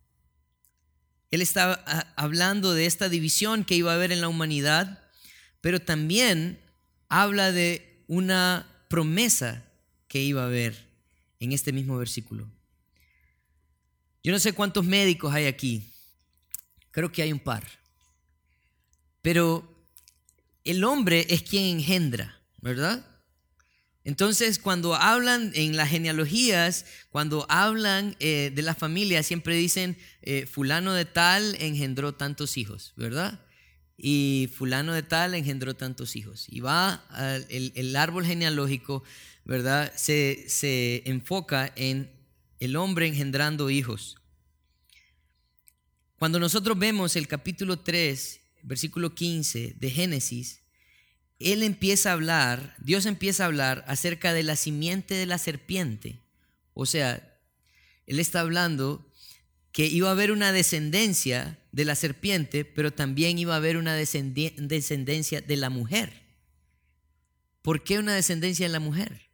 Él 1.30 1.43
estaba 1.43 1.84
ah, 1.86 2.12
hablando 2.17 2.73
de 2.73 2.88
esta 2.88 3.10
división 3.10 3.65
que 3.65 3.75
iba 3.75 3.91
a 3.91 3.95
haber 3.95 4.12
en 4.12 4.21
la 4.21 4.30
humanidad, 4.30 5.08
pero 5.62 5.80
también 5.80 6.60
habla 7.08 7.51
de 7.51 8.03
una 8.08 8.65
promesa 8.89 9.63
que 10.08 10.23
iba 10.23 10.41
a 10.41 10.47
haber 10.47 10.89
en 11.39 11.51
este 11.51 11.71
mismo 11.71 11.99
versículo. 11.99 12.57
Yo 14.28 14.34
no 14.34 14.40
sé 14.40 14.52
cuántos 14.52 14.84
médicos 14.84 15.34
hay 15.34 15.46
aquí, 15.46 15.90
creo 16.92 17.10
que 17.13 17.22
hay 17.22 17.32
un 17.32 17.40
par, 17.40 17.63
pero 19.22 19.88
el 20.66 20.84
hombre 20.84 21.26
es 21.30 21.44
quien 21.44 21.78
engendra, 21.78 22.38
¿verdad? 22.60 23.08
Entonces, 24.04 24.60
cuando 24.60 24.96
hablan 24.96 25.54
en 25.56 25.78
las 25.78 25.88
genealogías, 25.88 26.84
cuando 27.10 27.46
hablan 27.48 28.18
eh, 28.20 28.52
de 28.54 28.62
la 28.63 28.76
familia, 28.76 29.24
siempre 29.24 29.56
dicen, 29.56 29.98
eh, 30.24 30.46
fulano 30.46 30.92
de 30.92 31.06
tal 31.06 31.56
engendró 31.62 32.13
tantos 32.13 32.58
hijos, 32.58 32.92
¿verdad? 32.98 33.40
Y 33.96 34.50
fulano 34.54 34.94
de 34.94 35.04
tal 35.04 35.36
engendró 35.36 35.78
tantos 35.78 36.18
hijos. 36.18 36.48
Y 36.50 36.60
va 36.60 37.02
el, 37.48 37.72
el, 37.76 37.96
árbol 37.96 38.26
genealógico, 38.26 39.06
¿verdad? 39.46 39.94
Se, 39.96 40.50
se 40.50 41.04
enfoca 41.06 41.72
en 41.78 42.16
el 42.60 42.76
hombre 42.76 43.08
engendrando 43.08 43.70
hijos. 43.70 44.17
Cuando 46.17 46.39
nosotros 46.39 46.78
vemos 46.78 47.15
el 47.15 47.28
capítulo 47.28 47.80
3, 47.80 48.41
versículo 48.63 49.13
15 49.13 49.76
de 49.78 49.89
Génesis, 49.91 50.62
él 51.39 51.62
empieza 51.62 52.10
a 52.10 52.13
hablar, 52.13 52.76
Dios 52.80 53.06
empieza 53.06 53.43
a 53.43 53.48
hablar 53.48 53.86
acerca 53.88 54.34
de 54.34 54.43
la 54.43 54.56
simiente 54.56 55.13
de 55.13 55.28
la 55.28 55.38
serpiente. 55.38 56.22
O 56.74 56.86
sea, 56.86 57.39
Él 58.08 58.20
está 58.20 58.39
hablando 58.39 59.12
que 59.72 59.86
iba 59.86 60.10
a 60.10 60.13
haber 60.13 60.32
una 60.32 60.52
descendencia 60.52 61.60
de 61.72 61.86
la 61.86 61.96
serpiente, 61.96 62.65
pero 62.65 62.91
también 62.91 63.38
iba 63.38 63.54
a 63.54 63.58
haber 63.58 63.78
una 63.78 63.93
descendencia 63.93 65.41
de 65.41 65.58
la 65.58 65.70
mujer. 65.70 66.24
¿Por 67.62 67.84
qué 67.84 68.00
una 68.00 68.15
descendencia 68.15 68.65
de 68.65 68.74
la 68.74 68.80
mujer? 68.80 69.30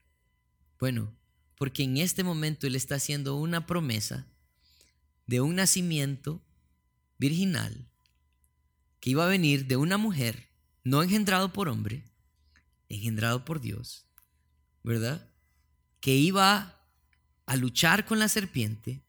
Bueno, 0.79 1.15
porque 1.57 1.83
en 1.83 1.97
este 1.97 2.23
momento 2.23 2.67
Él 2.67 2.75
está 2.75 2.95
haciendo 2.95 3.35
una 3.35 3.65
promesa 3.65 4.27
de 5.27 5.41
un 5.41 5.55
nacimiento 5.55 6.41
virginal 7.17 7.87
que 8.99 9.11
iba 9.11 9.25
a 9.25 9.29
venir 9.29 9.67
de 9.67 9.77
una 9.77 9.97
mujer 9.97 10.49
no 10.83 11.01
engendrado 11.01 11.53
por 11.53 11.69
hombre, 11.69 12.03
engendrado 12.89 13.45
por 13.45 13.61
Dios, 13.61 14.05
¿verdad? 14.83 15.29
Que 15.99 16.15
iba 16.15 16.81
a 17.45 17.55
luchar 17.55 18.05
con 18.05 18.19
la 18.19 18.27
serpiente, 18.27 19.01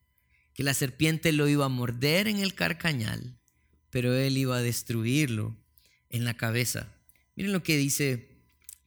que 0.55 0.63
la 0.63 0.75
serpiente 0.75 1.33
lo 1.33 1.49
iba 1.49 1.65
a 1.65 1.69
morder 1.69 2.29
en 2.29 2.39
el 2.39 2.55
carcañal, 2.55 3.39
pero 3.91 4.15
él 4.15 4.37
iba 4.37 4.57
a 4.57 4.63
destruirlo 4.63 5.57
en 6.11 6.25
la 6.25 6.35
cabeza. 6.35 6.93
Miren 7.37 7.53
lo 7.53 7.63
que 7.63 7.77
dice 7.77 8.29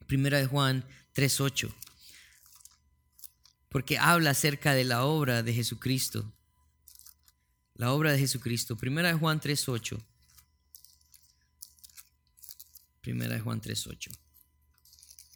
Primera 0.06 0.38
de 0.38 0.48
Juan 0.48 0.86
3:8. 1.14 1.70
Porque 3.78 4.00
habla 4.00 4.32
acerca 4.32 4.74
de 4.74 4.84
la 4.86 5.04
obra 5.04 5.44
de 5.44 5.54
Jesucristo. 5.54 6.34
La 7.76 7.92
obra 7.92 8.12
de 8.12 8.18
Jesucristo. 8.18 8.76
Primera 8.76 9.10
de 9.10 9.14
Juan 9.14 9.40
3:8. 9.40 10.04
Primera 13.02 13.36
de 13.36 13.40
Juan 13.40 13.62
3.8. 13.62 14.10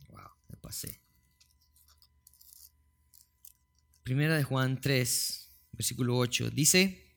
Wow, 0.09 0.31
me 0.49 0.57
pasé. 0.57 0.99
Primera 4.01 4.35
de 4.35 4.43
Juan 4.43 4.81
3, 4.81 5.49
versículo 5.73 6.17
8. 6.17 6.49
Dice, 6.49 7.15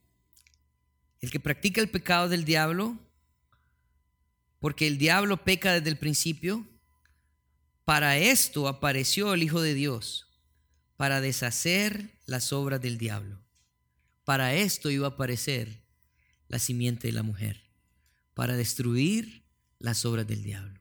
el 1.23 1.31
que 1.31 1.41
practica 1.41 1.81
el 1.81 1.89
pecado 1.89 2.29
del 2.29 2.45
diablo, 2.45 2.99
porque 4.59 4.87
el 4.87 4.99
diablo 4.99 5.43
peca 5.43 5.73
desde 5.73 5.89
el 5.89 5.97
principio, 5.97 6.69
para 7.87 8.19
esto 8.19 8.69
apareció 8.69 9.33
el 9.33 9.43
Hijo 9.43 9.63
de 9.63 9.73
Dios, 9.73 10.24
para 10.97 11.21
deshacer 11.21 12.11
las 12.27 12.53
obras 12.53 12.81
del 12.81 12.99
diablo. 12.99 13.43
Para 14.25 14.55
esto 14.55 14.91
iba 14.91 15.07
a 15.07 15.11
aparecer 15.11 15.83
la 16.49 16.59
simiente 16.59 17.09
de 17.09 17.13
la 17.13 17.23
mujer, 17.23 17.63
para 18.35 18.57
destruir 18.57 19.45
las 19.79 20.05
obras 20.05 20.27
del 20.27 20.43
diablo, 20.43 20.81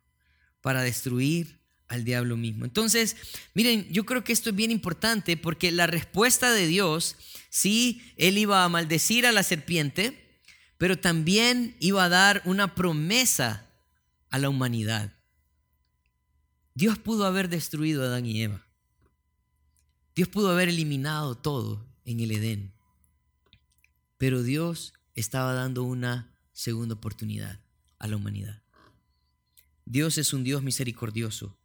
para 0.62 0.82
destruir 0.82 1.60
al 1.88 2.04
diablo 2.04 2.38
mismo. 2.38 2.66
Entonces, 2.66 3.16
miren, 3.54 3.88
yo 3.92 4.06
creo 4.06 4.24
que 4.24 4.34
esto 4.34 4.50
es 4.50 4.56
bien 4.56 4.72
importante 4.72 5.38
porque 5.38 5.72
la 5.72 5.88
respuesta 5.88 6.52
de 6.52 6.68
Dios, 6.68 7.16
sí, 7.50 8.02
él 8.18 8.38
iba 8.38 8.64
a 8.64 8.70
maldecir 8.70 9.26
a 9.26 9.32
la 9.32 9.44
serpiente, 9.44 10.42
pero 10.78 10.98
también 10.98 11.76
iba 11.80 12.04
a 12.04 12.10
dar 12.10 12.42
una 12.46 12.76
promesa 12.76 13.70
a 14.30 14.40
la 14.40 14.50
humanidad. 14.50 15.14
Dios 16.74 16.98
pudo 16.98 17.26
haber 17.26 17.50
destruido 17.50 18.04
a 18.04 18.08
Adán 18.08 18.26
y 18.26 18.42
Eva. 18.42 18.66
Dios 20.16 20.30
pudo 20.30 20.52
haber 20.52 20.70
eliminado 20.70 21.36
todo 21.36 21.86
en 22.06 22.20
el 22.20 22.32
Edén. 22.32 22.74
Pero 24.18 24.44
Dios 24.44 24.94
estaba 25.16 25.54
dando 25.54 25.84
una 25.84 26.32
segunda 26.54 26.96
oportunidad 26.96 27.60
a 28.00 28.08
la 28.08 28.16
humanidad. 28.16 28.62
Dios 29.86 30.18
es 30.18 30.34
un 30.34 30.44
Dios 30.44 30.64
misericordioso. 30.64 31.58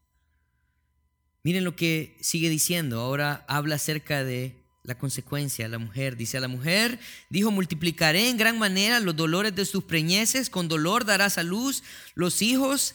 Miren 1.44 1.64
lo 1.64 1.76
que 1.76 2.16
sigue 2.20 2.48
diciendo. 2.48 3.00
Ahora 3.00 3.44
habla 3.48 3.76
acerca 3.76 4.24
de 4.24 4.56
la 4.82 4.98
consecuencia. 4.98 5.68
La 5.68 5.78
mujer 5.78 6.16
dice 6.16 6.38
a 6.38 6.40
la 6.40 6.48
mujer, 6.48 6.98
dijo, 7.30 7.50
multiplicaré 7.50 8.28
en 8.28 8.38
gran 8.38 8.58
manera 8.58 9.00
los 9.00 9.14
dolores 9.14 9.54
de 9.54 9.64
sus 9.64 9.84
preñeces, 9.84 10.50
con 10.50 10.68
dolor 10.68 11.04
darás 11.04 11.38
a 11.38 11.42
luz 11.42 11.82
los 12.14 12.42
hijos 12.42 12.94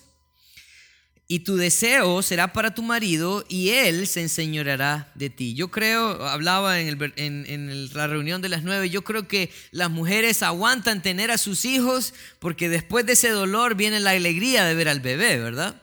y 1.28 1.40
tu 1.40 1.56
deseo 1.56 2.22
será 2.22 2.54
para 2.54 2.74
tu 2.74 2.84
marido 2.84 3.46
y 3.48 3.70
él 3.70 4.08
se 4.08 4.22
enseñoreará 4.22 5.12
de 5.16 5.30
ti. 5.30 5.54
Yo 5.54 5.72
creo, 5.72 6.28
hablaba 6.28 6.80
en, 6.80 7.90
la 7.94 8.08
reunión 8.08 8.42
de 8.42 8.50
las 8.50 8.64
nueve, 8.64 8.90
yo 8.90 9.04
creo 9.04 9.28
que 9.28 9.52
las 9.72 9.90
mujeres 9.90 10.44
aguantan 10.44 11.02
tener 11.02 11.32
a 11.32 11.38
sus 11.38 11.66
hijos 11.66 12.14
porque 12.40 12.70
después 12.70 13.06
de 13.06 13.14
ese 13.14 13.30
dolor 13.30 13.76
viene 13.76 14.00
la 14.00 14.12
alegría 14.12 14.66
de 14.66 14.76
ver 14.76 14.90
al 14.90 15.00
bebé, 15.00 15.40
¿verdad? 15.40 15.82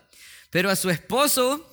Pero 0.50 0.70
a 0.70 0.76
su 0.76 0.90
esposo, 0.90 1.66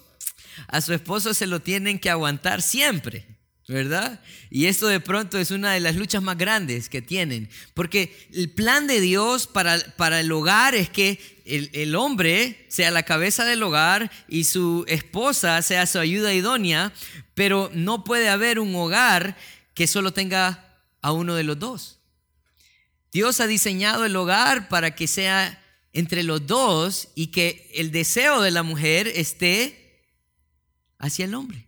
a 0.67 0.81
su 0.81 0.93
esposo 0.93 1.33
se 1.33 1.47
lo 1.47 1.59
tienen 1.59 1.99
que 1.99 2.09
aguantar 2.09 2.61
siempre. 2.61 3.36
¿Verdad? 3.67 4.21
Y 4.49 4.67
esto 4.67 4.87
de 4.87 5.01
pronto 5.01 5.37
es 5.37 5.51
una 5.51 5.73
de 5.73 5.81
las 5.81 5.95
luchas 5.95 6.23
más 6.23 6.37
grandes 6.37 6.87
que 6.87 7.01
tienen, 7.01 7.49
porque 7.73 8.29
el 8.33 8.49
plan 8.49 8.87
de 8.87 9.01
Dios 9.01 9.45
para, 9.45 9.77
para 9.97 10.21
el 10.21 10.31
hogar 10.31 10.73
es 10.73 10.89
que 10.89 11.19
el, 11.45 11.69
el, 11.73 11.95
hombre 11.95 12.65
sea 12.69 12.91
la 12.91 13.03
cabeza 13.03 13.43
del 13.43 13.61
hogar 13.61 14.09
y 14.29 14.45
su 14.45 14.85
esposa 14.87 15.61
sea 15.61 15.85
su 15.85 15.99
ayuda 15.99 16.33
idónea, 16.33 16.93
pero 17.33 17.69
no 17.73 18.05
puede 18.05 18.29
haber 18.29 18.59
un 18.59 18.73
hogar 18.75 19.37
que 19.73 19.85
solo 19.85 20.13
tenga 20.13 20.79
a 21.01 21.11
uno 21.11 21.35
de 21.35 21.43
los 21.43 21.59
dos. 21.59 21.99
Dios 23.11 23.41
ha 23.41 23.47
diseñado 23.47 24.05
el 24.05 24.15
hogar 24.15 24.69
para 24.69 24.95
que 24.95 25.07
sea 25.07 25.61
entre 25.91 26.23
los 26.23 26.47
dos 26.47 27.09
y 27.15 27.27
que 27.27 27.69
el 27.73 27.91
deseo 27.91 28.41
de 28.41 28.51
la 28.51 28.63
mujer 28.63 29.07
esté 29.07 30.05
hacia 30.99 31.25
el 31.25 31.35
hombre. 31.35 31.67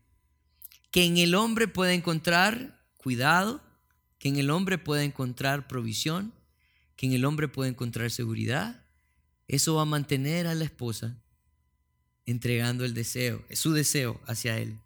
Que 0.92 1.06
en 1.06 1.18
el 1.18 1.36
hombre 1.36 1.68
pueda 1.68 1.94
encontrar 1.94 2.80
cuidado, 2.98 3.62
que 4.18 4.30
en 4.30 4.38
el 4.38 4.50
hombre 4.50 4.78
pueda 4.78 5.04
encontrar 5.04 5.68
provisión, 5.68 6.34
que 6.96 7.06
en 7.06 7.14
el 7.14 7.26
hombre 7.26 7.48
pueda 7.48 7.70
encontrar 7.70 8.12
seguridad. 8.12 8.84
Eso 9.48 9.76
va 9.76 9.84
a 9.84 9.86
mantener 9.86 10.48
a 10.48 10.56
la 10.56 10.66
esposa 10.66 11.18
entregando 12.26 12.86
el 12.86 12.94
deseo, 12.94 13.44
su 13.54 13.74
deseo 13.74 14.22
hacia 14.28 14.58
él. 14.58 14.78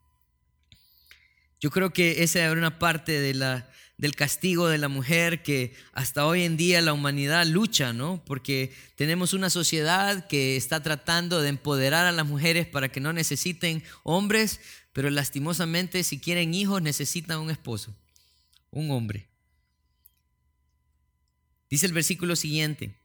Yo 1.59 1.71
creo 1.71 1.91
que 1.91 2.23
esa 2.23 2.39
era 2.39 2.51
una 2.53 2.77
parte 2.77 3.19
de 3.19 3.33
la 3.33 3.69
del 3.97 4.15
castigo 4.15 4.67
de 4.67 4.77
la 4.77 4.87
mujer 4.87 5.43
que 5.43 5.73
hasta 5.93 6.25
hoy 6.25 6.43
en 6.43 6.57
día 6.57 6.81
la 6.81 6.93
humanidad 6.93 7.45
lucha, 7.45 7.93
¿no? 7.93 8.23
Porque 8.25 8.73
tenemos 8.95 9.33
una 9.33 9.49
sociedad 9.49 10.27
que 10.27 10.57
está 10.57 10.81
tratando 10.81 11.41
de 11.41 11.49
empoderar 11.49 12.05
a 12.05 12.11
las 12.11 12.25
mujeres 12.25 12.67
para 12.67 12.89
que 12.89 12.99
no 12.99 13.13
necesiten 13.13 13.83
hombres, 14.03 14.59
pero 14.93 15.09
lastimosamente 15.09 16.03
si 16.03 16.19
quieren 16.19 16.53
hijos 16.53 16.81
necesitan 16.81 17.39
un 17.39 17.51
esposo, 17.51 17.95
un 18.71 18.91
hombre. 18.91 19.29
Dice 21.69 21.85
el 21.85 21.93
versículo 21.93 22.35
siguiente, 22.35 22.95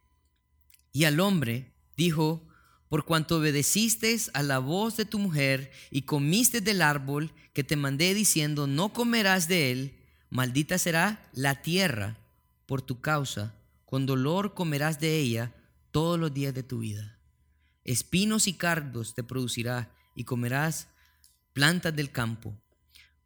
y 0.92 1.05
al 1.05 1.20
hombre 1.20 1.72
dijo, 1.96 2.46
por 2.88 3.05
cuanto 3.05 3.37
obedeciste 3.37 4.16
a 4.33 4.42
la 4.42 4.59
voz 4.59 4.96
de 4.96 5.05
tu 5.05 5.18
mujer 5.18 5.70
y 5.90 6.03
comiste 6.03 6.61
del 6.61 6.83
árbol 6.83 7.33
que 7.53 7.64
te 7.64 7.77
mandé 7.77 8.14
diciendo, 8.14 8.66
no 8.66 8.92
comerás 8.92 9.48
de 9.48 9.70
él, 9.72 9.97
Maldita 10.30 10.78
será 10.78 11.28
la 11.32 11.62
tierra 11.62 12.16
por 12.66 12.82
tu 12.82 13.00
causa, 13.00 13.54
con 13.84 14.04
dolor 14.04 14.54
comerás 14.54 15.00
de 15.00 15.18
ella 15.18 15.54
todos 15.90 16.18
los 16.18 16.32
días 16.34 16.52
de 16.54 16.62
tu 16.62 16.80
vida. 16.80 17.18
Espinos 17.84 18.46
y 18.46 18.52
cardos 18.52 19.14
te 19.14 19.24
producirá 19.24 19.90
y 20.14 20.24
comerás 20.24 20.88
plantas 21.54 21.96
del 21.96 22.12
campo. 22.12 22.54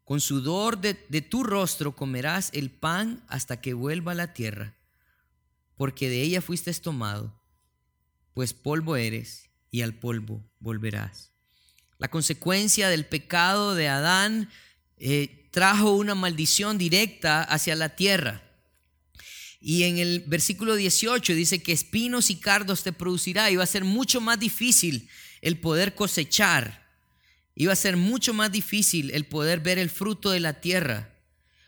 Con 0.04 0.20
sudor 0.20 0.80
de, 0.80 0.94
tu 0.94 1.42
rostro 1.42 1.96
comerás 1.96 2.50
el 2.52 2.70
pan 2.70 3.24
hasta 3.28 3.60
que 3.60 3.74
vuelva 3.74 4.12
a 4.12 4.14
la 4.14 4.32
tierra, 4.34 4.76
porque 5.76 6.08
de 6.08 6.22
ella 6.22 6.40
fuiste 6.40 6.72
tomado, 6.74 7.40
pues 8.34 8.52
polvo 8.52 8.96
eres 8.96 9.50
y 9.70 9.82
al 9.82 9.94
polvo 9.94 10.48
volverás. 10.60 11.32
La 11.98 12.08
consecuencia 12.08 12.88
del 12.88 13.06
pecado 13.06 13.74
de 13.74 13.88
Adán 13.88 14.48
eh, 14.98 15.41
trajo 15.52 15.92
una 15.92 16.16
maldición 16.16 16.78
directa 16.78 17.44
hacia 17.44 17.76
la 17.76 17.90
tierra. 17.90 18.42
Y 19.60 19.84
en 19.84 19.98
el 19.98 20.24
versículo 20.26 20.74
18 20.74 21.34
dice 21.34 21.62
que 21.62 21.70
espinos 21.70 22.30
y 22.30 22.36
cardos 22.36 22.82
te 22.82 22.92
producirá. 22.92 23.48
Iba 23.48 23.62
a 23.62 23.66
ser 23.66 23.84
mucho 23.84 24.20
más 24.20 24.40
difícil 24.40 25.08
el 25.40 25.60
poder 25.60 25.94
cosechar. 25.94 26.90
Iba 27.54 27.74
a 27.74 27.76
ser 27.76 27.96
mucho 27.96 28.34
más 28.34 28.50
difícil 28.50 29.12
el 29.12 29.26
poder 29.26 29.60
ver 29.60 29.78
el 29.78 29.90
fruto 29.90 30.30
de 30.30 30.40
la 30.40 30.54
tierra. 30.54 31.10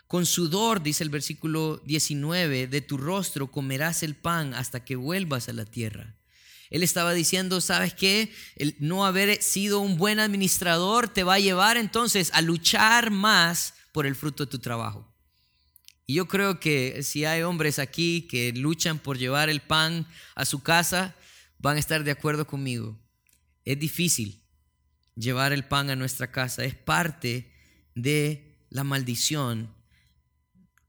Con 0.09 0.27
sudor, 0.27 0.83
dice 0.83 1.05
el 1.05 1.11
versículo 1.11 1.81
19, 1.85 2.67
de 2.67 2.81
tu 2.81 2.97
rostro 2.97 3.51
comerás 3.51 4.03
el 4.03 4.17
pan 4.17 4.55
hasta 4.55 4.85
que 4.85 4.97
vuelvas 4.97 5.49
a 5.49 5.53
la 5.53 5.67
tierra. 5.67 6.17
Él 6.71 6.83
estaba 6.83 7.13
diciendo, 7.13 7.61
¿sabes 7.61 7.95
qué? 7.95 8.33
El 8.57 8.75
no 8.81 9.07
haber 9.07 9.43
sido 9.43 9.81
un 9.81 9.99
buen 9.99 10.19
administrador 10.19 11.09
te 11.09 11.23
va 11.23 11.35
a 11.35 11.39
llevar 11.39 11.77
entonces 11.77 12.31
a 12.33 12.41
luchar 12.41 13.11
más 13.11 13.74
por 13.95 14.07
el 14.07 14.17
fruto 14.17 14.45
de 14.45 14.51
tu 14.51 14.59
trabajo. 14.59 15.09
Y 16.05 16.15
yo 16.15 16.27
creo 16.27 16.59
que 16.59 17.05
si 17.05 17.25
hay 17.25 17.43
hombres 17.43 17.79
aquí 17.79 18.23
que 18.23 18.53
luchan 18.53 18.99
por 18.99 19.19
llevar 19.19 19.49
el 19.49 19.61
pan 19.61 20.09
a 20.35 20.45
su 20.45 20.65
casa, 20.65 21.15
van 21.59 21.77
a 21.77 21.79
estar 21.79 22.03
de 22.03 22.11
acuerdo 22.11 22.45
conmigo. 22.45 22.99
Es 23.65 23.79
difícil 23.79 24.43
llevar 25.15 25.53
el 25.53 25.65
pan 25.65 25.91
a 25.91 25.97
nuestra 25.97 26.33
casa. 26.33 26.65
Es 26.65 26.75
parte 26.75 27.53
de 27.95 28.59
la 28.69 28.83
maldición 28.83 29.73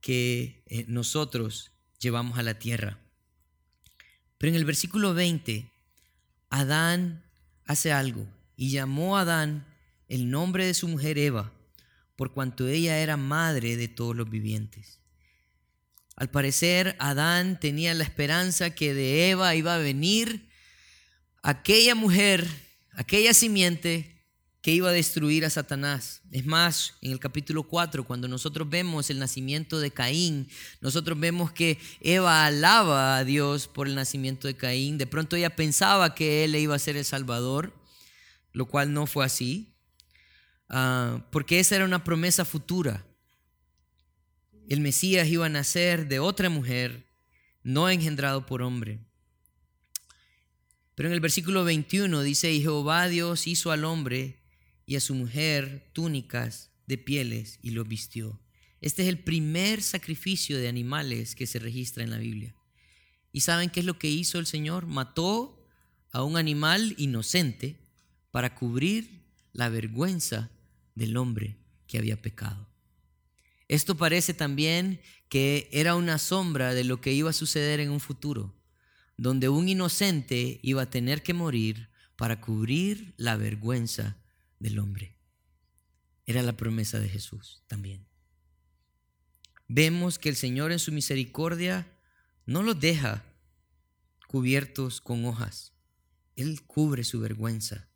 que 0.00 0.64
eh, 0.66 0.84
nosotros 0.88 1.70
llevamos 2.00 2.38
a 2.38 2.42
la 2.42 2.58
tierra. 2.58 2.98
Pero 4.36 4.50
en 4.50 4.56
el 4.56 4.64
versículo 4.64 5.14
20, 5.14 5.70
Adán 6.50 7.24
hace 7.66 7.92
algo 7.92 8.26
y 8.56 8.70
llamó 8.70 9.16
a 9.16 9.20
Adán 9.20 9.64
el 10.08 10.28
nombre 10.28 10.66
de 10.66 10.74
su 10.74 10.88
mujer 10.88 11.18
Eva, 11.18 11.52
por 12.16 12.32
cuanto 12.32 12.66
ella 12.66 12.98
era 12.98 13.16
madre 13.16 13.76
de 13.76 13.88
todos 13.88 14.16
los 14.16 14.28
vivientes. 14.28 15.00
Al 16.16 16.30
parecer, 16.30 16.96
Adán 16.98 17.60
tenía 17.60 17.92
la 17.92 18.04
esperanza 18.04 18.74
que 18.74 18.94
de 18.94 19.30
Eva 19.30 19.54
iba 19.54 19.74
a 19.74 19.78
venir 19.78 20.48
aquella 21.42 21.94
mujer, 21.94 22.48
aquella 22.92 23.34
simiente 23.34 24.16
que 24.62 24.72
iba 24.72 24.88
a 24.88 24.92
destruir 24.92 25.44
a 25.44 25.50
Satanás. 25.50 26.22
Es 26.32 26.44
más, 26.44 26.94
en 27.00 27.12
el 27.12 27.20
capítulo 27.20 27.62
4, 27.62 28.04
cuando 28.04 28.26
nosotros 28.26 28.68
vemos 28.68 29.10
el 29.10 29.20
nacimiento 29.20 29.78
de 29.78 29.92
Caín, 29.92 30.48
nosotros 30.80 31.20
vemos 31.20 31.52
que 31.52 31.78
Eva 32.00 32.46
alaba 32.46 33.18
a 33.18 33.24
Dios 33.24 33.68
por 33.68 33.86
el 33.86 33.94
nacimiento 33.94 34.48
de 34.48 34.56
Caín. 34.56 34.98
De 34.98 35.06
pronto 35.06 35.36
ella 35.36 35.54
pensaba 35.54 36.16
que 36.16 36.42
él 36.44 36.56
iba 36.56 36.74
a 36.74 36.80
ser 36.80 36.96
el 36.96 37.04
Salvador, 37.04 37.74
lo 38.52 38.66
cual 38.66 38.92
no 38.92 39.06
fue 39.06 39.24
así, 39.24 39.75
ah, 40.68 41.26
porque 41.30 41.60
esa 41.60 41.76
era 41.76 41.84
una 41.84 42.04
promesa 42.04 42.44
futura. 42.44 43.06
El 44.68 44.80
Mesías 44.80 45.28
iba 45.28 45.46
a 45.46 45.50
nacer 45.50 46.08
de 46.08 46.18
otra 46.18 46.48
mujer, 46.48 47.06
no 47.62 47.88
engendrado 47.88 48.46
por 48.46 48.62
hombre. 48.62 49.00
Pero 50.94 51.08
en 51.08 51.12
el 51.12 51.20
versículo 51.20 51.62
21 51.64 52.22
dice, 52.22 52.52
y 52.52 52.62
Jehová 52.62 53.06
Dios 53.08 53.46
hizo 53.46 53.70
al 53.70 53.84
hombre 53.84 54.42
y 54.86 54.96
a 54.96 55.00
su 55.00 55.14
mujer 55.14 55.90
túnicas 55.92 56.70
de 56.86 56.96
pieles 56.96 57.58
y 57.62 57.70
lo 57.70 57.84
vistió. 57.84 58.40
Este 58.80 59.02
es 59.02 59.08
el 59.08 59.18
primer 59.18 59.82
sacrificio 59.82 60.58
de 60.58 60.68
animales 60.68 61.34
que 61.34 61.46
se 61.46 61.58
registra 61.58 62.02
en 62.02 62.10
la 62.10 62.18
Biblia. 62.18 62.54
¿Y 63.32 63.40
saben 63.40 63.68
qué 63.68 63.80
es 63.80 63.86
lo 63.86 63.98
que 63.98 64.08
hizo 64.08 64.38
el 64.38 64.46
Señor? 64.46 64.86
Mató 64.86 65.62
a 66.12 66.22
un 66.22 66.36
animal 66.36 66.94
inocente 66.96 67.78
para 68.30 68.54
cubrir 68.54 69.24
la 69.52 69.68
vergüenza 69.68 70.50
del 70.96 71.16
hombre 71.16 71.56
que 71.86 71.98
había 71.98 72.20
pecado. 72.20 72.68
Esto 73.68 73.96
parece 73.96 74.34
también 74.34 75.00
que 75.28 75.68
era 75.70 75.94
una 75.94 76.18
sombra 76.18 76.74
de 76.74 76.82
lo 76.82 77.00
que 77.00 77.12
iba 77.12 77.30
a 77.30 77.34
suceder 77.34 77.78
en 77.78 77.90
un 77.90 78.00
futuro, 78.00 78.54
donde 79.16 79.48
un 79.48 79.68
inocente 79.68 80.58
iba 80.62 80.82
a 80.82 80.90
tener 80.90 81.22
que 81.22 81.34
morir 81.34 81.90
para 82.16 82.40
cubrir 82.40 83.14
la 83.16 83.36
vergüenza 83.36 84.16
del 84.58 84.78
hombre. 84.78 85.16
Era 86.26 86.42
la 86.42 86.56
promesa 86.56 86.98
de 86.98 87.08
Jesús 87.08 87.62
también. 87.68 88.06
Vemos 89.68 90.18
que 90.18 90.28
el 90.28 90.36
Señor 90.36 90.72
en 90.72 90.78
su 90.78 90.92
misericordia 90.92 91.92
no 92.46 92.62
los 92.62 92.78
deja 92.78 93.24
cubiertos 94.28 95.00
con 95.00 95.24
hojas. 95.24 95.72
Él 96.36 96.62
cubre 96.62 97.04
su 97.04 97.20
vergüenza. 97.20 97.88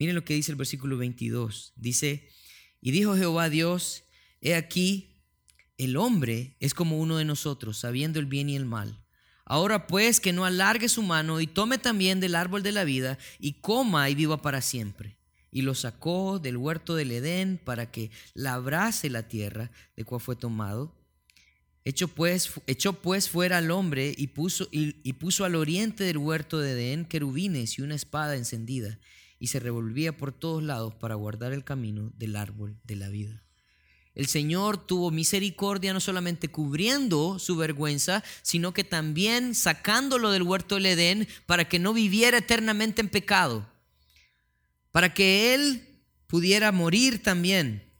Miren 0.00 0.16
lo 0.16 0.24
que 0.24 0.34
dice 0.34 0.50
el 0.50 0.56
versículo 0.56 0.98
22. 0.98 1.74
Dice, 1.76 2.28
y 2.80 2.90
dijo 2.90 3.16
Jehová 3.16 3.48
Dios, 3.48 4.02
he 4.40 4.56
aquí, 4.56 5.22
el 5.78 5.96
hombre 5.96 6.56
es 6.58 6.74
como 6.74 6.98
uno 6.98 7.18
de 7.18 7.24
nosotros, 7.24 7.78
sabiendo 7.78 8.18
el 8.18 8.26
bien 8.26 8.48
y 8.48 8.56
el 8.56 8.64
mal. 8.64 9.04
Ahora 9.44 9.86
pues 9.86 10.18
que 10.18 10.32
no 10.32 10.44
alargue 10.44 10.88
su 10.88 11.02
mano 11.02 11.40
y 11.40 11.46
tome 11.46 11.78
también 11.78 12.18
del 12.18 12.34
árbol 12.34 12.64
de 12.64 12.72
la 12.72 12.82
vida 12.82 13.16
y 13.38 13.60
coma 13.60 14.10
y 14.10 14.16
viva 14.16 14.42
para 14.42 14.60
siempre 14.60 15.20
y 15.50 15.62
lo 15.62 15.74
sacó 15.74 16.38
del 16.38 16.56
huerto 16.56 16.94
del 16.94 17.10
Edén 17.12 17.60
para 17.62 17.90
que 17.90 18.10
labrase 18.34 19.10
la 19.10 19.28
tierra 19.28 19.70
de 19.96 20.04
cual 20.04 20.20
fue 20.20 20.36
tomado. 20.36 20.96
Echó 21.84 22.08
pues, 22.08 22.52
echó 22.66 23.00
pues 23.00 23.28
fuera 23.28 23.58
al 23.58 23.70
hombre 23.70 24.14
y 24.16 24.28
puso, 24.28 24.68
y, 24.70 25.12
puso 25.14 25.44
al 25.44 25.54
oriente 25.54 26.04
del 26.04 26.18
huerto 26.18 26.58
de 26.58 26.72
Edén 26.72 27.04
querubines 27.04 27.78
y 27.78 27.82
una 27.82 27.94
espada 27.94 28.36
encendida, 28.36 28.98
y 29.40 29.48
se 29.48 29.58
revolvía 29.58 30.16
por 30.16 30.30
todos 30.30 30.62
lados 30.62 30.94
para 30.94 31.16
guardar 31.16 31.52
el 31.52 31.64
camino 31.64 32.12
del 32.16 32.36
árbol 32.36 32.78
de 32.84 32.94
la 32.94 33.08
vida. 33.08 33.42
El 34.14 34.26
Señor 34.26 34.86
tuvo 34.86 35.10
misericordia 35.10 35.92
no 35.92 35.98
solamente 35.98 36.48
cubriendo 36.48 37.40
su 37.40 37.56
vergüenza, 37.56 38.22
sino 38.42 38.72
que 38.72 38.84
también 38.84 39.56
sacándolo 39.56 40.30
del 40.30 40.42
huerto 40.44 40.76
del 40.76 40.86
Edén 40.86 41.26
para 41.46 41.68
que 41.68 41.80
no 41.80 41.92
viviera 41.92 42.38
eternamente 42.38 43.00
en 43.00 43.08
pecado 43.08 43.66
para 44.92 45.14
que 45.14 45.54
Él 45.54 46.04
pudiera 46.26 46.72
morir 46.72 47.22
también. 47.22 47.92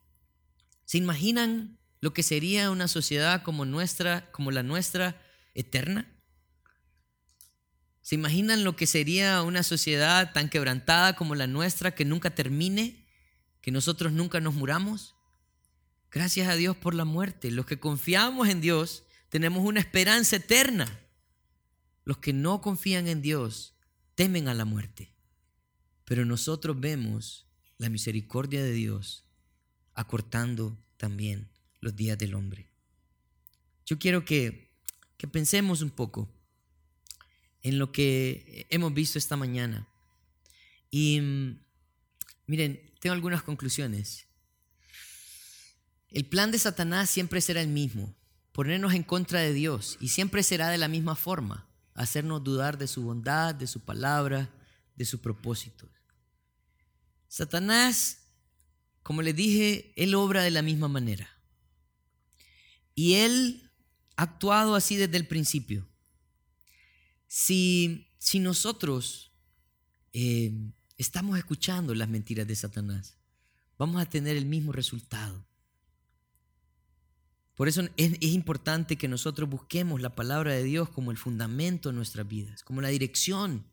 ¿Se 0.85 0.99
imaginan 0.99 1.79
lo 2.01 2.13
que 2.13 2.23
sería 2.23 2.71
una 2.71 2.89
sociedad 2.89 3.43
como 3.43 3.65
nuestra, 3.65 4.31
como 4.33 4.51
la 4.51 4.63
nuestra, 4.63 5.21
eterna? 5.55 6.09
¿Se 8.11 8.17
imaginan 8.17 8.65
lo 8.65 8.75
que 8.75 8.89
sería 8.89 9.41
una 9.45 9.63
sociedad 9.63 10.33
tan 10.33 10.49
quebrantada 10.49 11.15
como 11.15 11.37
la 11.37 11.47
nuestra 11.47 11.95
que 11.95 12.05
nunca 12.05 12.35
termine, 12.35 13.07
que 13.61 13.71
nosotros 13.71 14.11
nunca 14.11 14.41
nos 14.41 14.55
muramos? 14.55 15.15
Gracias 16.11 16.49
a 16.49 16.57
Dios 16.57 16.77
por 16.77 16.93
la 16.93 17.05
muerte. 17.05 17.53
Los 17.53 17.67
que 17.67 17.79
confiamos 17.79 18.49
en 18.49 18.61
Dios 18.61 19.05
tenemos 19.29 19.65
una 19.65 19.79
esperanza 19.79 20.35
eterna. 20.35 21.07
los 22.05 22.19
que 22.19 22.33
no 22.33 22.61
confían 22.61 23.07
en 23.07 23.23
Dios 23.23 23.77
temen 24.17 24.49
a 24.49 24.55
la 24.55 24.65
muerte, 24.65 25.15
pero 26.05 26.25
nosotros 26.25 26.81
vemos 26.81 27.47
la 27.79 27.91
misericordia 27.91 28.61
de 28.61 28.73
Dios 28.73 29.25
acortando 29.95 30.85
también 30.97 31.49
los 31.79 31.95
días 31.95 32.19
del 32.19 32.35
hombre. 32.35 32.73
Yo 33.87 34.01
quiero 34.01 34.25
que, 34.25 34.75
que 35.17 35.29
pensemos 35.29 35.81
un 35.81 35.91
poco 35.91 36.40
en 37.63 37.79
lo 37.79 37.93
que 37.93 38.67
hemos 38.71 38.93
visto 38.95 39.19
esta 39.19 39.37
mañana. 39.37 39.87
Y 40.91 41.21
mm, 41.21 41.61
miren, 42.47 42.81
tengo 43.01 43.15
algunas 43.15 43.43
conclusiones. 43.43 44.27
El 46.11 46.27
plan 46.27 46.51
de 46.51 46.59
Satanás 46.59 47.09
siempre 47.09 47.41
será 47.41 47.61
el 47.61 47.69
mismo, 47.69 48.15
ponernos 48.53 48.95
en 48.95 49.05
contra 49.05 49.41
de 49.41 49.53
Dios, 49.53 49.97
y 50.01 50.09
siempre 50.09 50.43
será 50.43 50.69
de 50.69 50.79
la 50.79 50.89
misma 50.89 51.15
forma, 51.15 51.69
hacernos 51.95 52.43
dudar 52.43 52.79
de 52.79 52.89
su 52.89 53.03
bondad, 53.03 53.55
de 53.55 53.67
su 53.67 53.81
palabra, 53.81 54.51
de 54.97 55.05
su 55.05 55.21
propósito. 55.21 55.89
Satanás, 57.29 58.19
como 59.03 59.23
le 59.23 59.33
dije, 59.33 59.93
él 59.97 60.17
obra 60.17 60.43
de 60.43 60.51
la 60.51 60.63
misma 60.63 60.89
manera. 60.89 61.29
Y 62.95 63.15
él 63.15 63.71
ha 64.17 64.25
actuado 64.25 64.75
así 64.75 64.97
desde 64.97 65.17
el 65.17 65.29
principio. 65.29 65.90
Si, 67.33 68.09
nosotros 68.41 69.31
eh, 70.13 70.53
estamos 70.99 71.39
escuchando 71.39 71.95
las 71.95 72.09
mentiras 72.09 72.45
de 72.45 72.57
Satanás, 72.57 73.19
vamos 73.79 74.03
a 74.03 74.07
tener 74.07 74.37
el 74.37 74.47
mismo 74.47 74.73
resultado. 74.73 75.47
Por 77.55 77.69
eso 77.69 77.83
es, 77.97 78.15
es, 78.15 78.31
importante 78.33 78.97
que 78.97 79.07
nosotros 79.07 79.49
busquemos 79.49 80.01
la 80.01 80.17
palabra 80.17 80.55
de 80.55 80.65
Dios 80.65 80.89
como 80.89 81.13
el 81.13 81.17
fundamento 81.17 81.91
de 81.91 81.95
nuestras 81.95 82.27
vidas, 82.27 82.65
como 82.65 82.81
la 82.81 82.89
dirección 82.89 83.65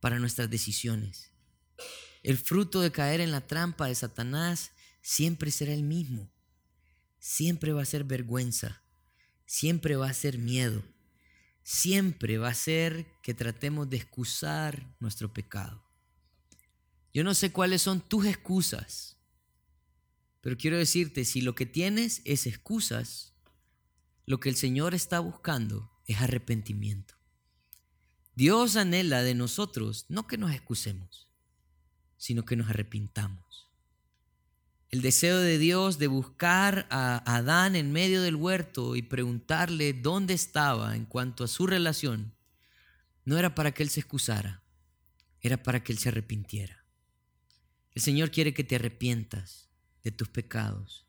para 0.00 0.18
nuestras 0.18 0.50
decisiones. 0.50 1.30
El 2.24 2.36
fruto 2.36 2.80
de 2.80 2.90
caer 2.90 3.20
en 3.20 3.30
la 3.30 3.46
trampa 3.46 3.86
de 3.86 3.94
Satanás 3.94 4.72
siempre 5.02 5.52
será 5.52 5.72
el 5.72 5.84
mismo. 5.84 6.32
Siempre 7.20 7.72
va 7.72 7.82
a 7.82 7.86
ser 7.86 8.02
vergüenza, 8.02 8.82
siempre 9.46 9.94
va 9.94 10.10
a 10.10 10.14
ser 10.14 10.36
miedo, 10.36 10.82
siempre 11.62 12.38
va 12.38 12.48
a 12.48 12.54
ser 12.54 13.06
que 13.22 13.34
tratemos 13.34 13.88
de 13.88 13.98
excusar 13.98 14.94
nuestro 15.00 15.32
pecado. 15.32 15.84
Yo 17.14 17.24
no 17.24 17.34
sé 17.34 17.52
cuáles 17.52 17.82
son 17.82 18.00
tus 18.00 18.26
excusas, 18.26 19.18
pero 20.40 20.56
quiero 20.56 20.76
decirte, 20.76 21.24
si 21.24 21.40
lo 21.40 21.54
que 21.54 21.66
tienes 21.66 22.22
es 22.24 22.46
excusas, 22.46 23.34
lo 24.26 24.40
que 24.40 24.48
el 24.48 24.56
Señor 24.56 24.94
está 24.94 25.20
buscando 25.20 25.90
es 26.06 26.20
arrepentimiento. 26.20 27.14
Dios 28.34 28.76
anhela 28.76 29.22
de 29.22 29.34
nosotros 29.34 30.06
no 30.08 30.26
que 30.26 30.38
nos 30.38 30.52
excusemos, 30.52 31.28
sino 32.16 32.44
que 32.44 32.56
nos 32.56 32.70
arrepintamos. 32.70 33.71
El 34.92 35.00
deseo 35.00 35.38
de 35.38 35.56
Dios 35.56 35.98
de 35.98 36.06
buscar 36.06 36.86
a 36.90 37.22
Adán 37.24 37.76
en 37.76 37.92
medio 37.92 38.20
del 38.20 38.36
huerto 38.36 38.94
y 38.94 39.00
preguntarle 39.00 39.94
dónde 39.94 40.34
estaba 40.34 40.94
en 40.94 41.06
cuanto 41.06 41.44
a 41.44 41.48
su 41.48 41.66
relación, 41.66 42.34
no 43.24 43.38
era 43.38 43.54
para 43.54 43.72
que 43.72 43.82
él 43.82 43.88
se 43.88 44.00
excusara, 44.00 44.62
era 45.40 45.62
para 45.62 45.82
que 45.82 45.92
él 45.92 45.98
se 45.98 46.10
arrepintiera. 46.10 46.84
El 47.92 48.02
Señor 48.02 48.30
quiere 48.30 48.52
que 48.52 48.64
te 48.64 48.76
arrepientas 48.76 49.70
de 50.04 50.10
tus 50.10 50.28
pecados. 50.28 51.06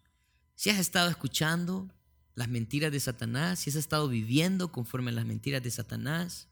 Si 0.56 0.70
has 0.70 0.80
estado 0.80 1.10
escuchando 1.10 1.94
las 2.36 2.48
mentiras 2.48 2.90
de 2.90 3.02
Satanás, 3.02 3.60
si 3.60 3.70
has 3.70 3.76
estado 3.76 4.08
viviendo 4.08 4.72
conforme 4.72 5.12
a 5.12 5.14
las 5.14 5.26
mentiras 5.26 5.62
de 5.62 5.72
Satanás, 5.72 6.48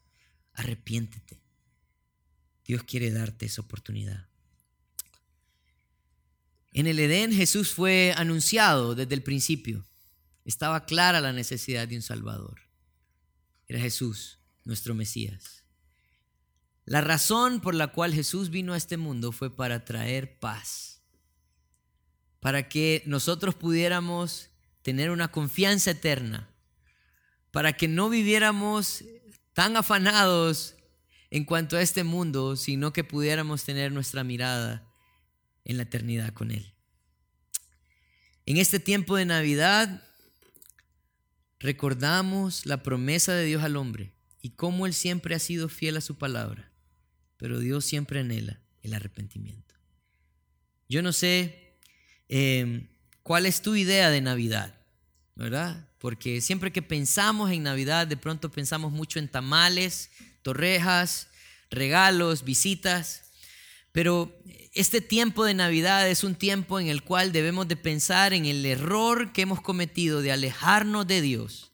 arrepiéntete. 0.51 1.41
Dios 2.65 2.83
quiere 2.83 3.09
darte 3.09 3.45
esa 3.45 3.61
oportunidad. 3.61 4.30
En 6.73 6.87
el 6.87 6.99
Edén 6.99 7.33
Jesús 7.33 7.73
fue 7.73 8.13
anunciado 8.15 8.95
desde 8.95 9.13
el 9.13 9.23
principio. 9.23 9.85
Estaba 10.45 10.85
clara 10.85 11.19
la 11.19 11.33
necesidad 11.33 11.87
de 11.87 11.97
un 11.97 12.01
Salvador. 12.01 12.61
Era 13.67 13.79
Jesús, 13.79 14.39
nuestro 14.63 14.95
Mesías. 14.95 15.63
La 16.85 17.01
razón 17.01 17.61
por 17.61 17.75
la 17.75 17.87
cual 17.87 18.13
Jesús 18.13 18.49
vino 18.49 18.73
a 18.73 18.77
este 18.77 18.97
mundo 18.97 19.31
fue 19.31 19.55
para 19.55 19.85
traer 19.85 20.39
paz, 20.39 21.01
para 22.39 22.67
que 22.69 23.03
nosotros 23.05 23.53
pudiéramos 23.53 24.49
tener 24.81 25.11
una 25.11 25.31
confianza 25.31 25.91
eterna, 25.91 26.49
para 27.51 27.73
que 27.73 27.87
no 27.87 28.09
viviéramos 28.09 29.03
tan 29.53 29.77
afanados 29.77 30.75
en 31.29 31.45
cuanto 31.45 31.77
a 31.77 31.81
este 31.81 32.03
mundo, 32.03 32.55
sino 32.55 32.91
que 32.93 33.03
pudiéramos 33.03 33.63
tener 33.63 33.91
nuestra 33.91 34.23
mirada 34.23 34.90
en 35.65 35.77
la 35.77 35.83
eternidad 35.83 36.33
con 36.33 36.51
Él. 36.51 36.73
En 38.45 38.57
este 38.57 38.79
tiempo 38.79 39.15
de 39.15 39.25
Navidad 39.25 40.03
recordamos 41.59 42.65
la 42.65 42.83
promesa 42.83 43.33
de 43.33 43.45
Dios 43.45 43.63
al 43.63 43.75
hombre 43.75 44.13
y 44.41 44.51
cómo 44.51 44.87
Él 44.87 44.93
siempre 44.93 45.35
ha 45.35 45.39
sido 45.39 45.69
fiel 45.69 45.97
a 45.97 46.01
su 46.01 46.17
palabra 46.17 46.71
pero 47.41 47.57
Dios 47.57 47.85
siempre 47.85 48.19
anhela 48.19 48.59
el 48.83 48.93
arrepentimiento. 48.93 49.73
Yo 50.87 51.01
no 51.01 51.11
sé 51.11 51.75
em, 52.29 52.87
cuál 53.23 53.47
es 53.47 53.63
tu 53.63 53.75
idea 53.75 54.11
de 54.11 54.21
Navidad, 54.21 54.75
¿verdad? 55.33 55.89
Porque 55.97 56.39
siempre 56.39 56.71
que 56.71 56.83
pensamos 56.83 57.49
en 57.49 57.63
Navidad, 57.63 58.05
de 58.05 58.15
pronto 58.15 58.51
pensamos 58.51 58.91
mucho 58.91 59.17
en 59.17 59.27
tamales, 59.27 60.11
torrejas, 60.43 61.29
regalos, 61.71 62.43
visitas, 62.43 63.30
pero 63.91 64.41
este 64.73 65.01
tiempo 65.01 65.43
de 65.43 65.53
Navidad 65.53 66.09
es 66.09 66.23
un 66.23 66.35
tiempo 66.35 66.79
en 66.79 66.87
el 66.87 67.03
cual 67.03 67.31
debemos 67.31 67.67
de 67.67 67.75
pensar 67.75 68.33
en 68.33 68.45
el 68.45 68.65
error 68.65 69.33
que 69.33 69.41
hemos 69.41 69.61
cometido 69.61 70.21
de 70.21 70.31
alejarnos 70.31 71.07
de 71.07 71.21
Dios 71.21 71.71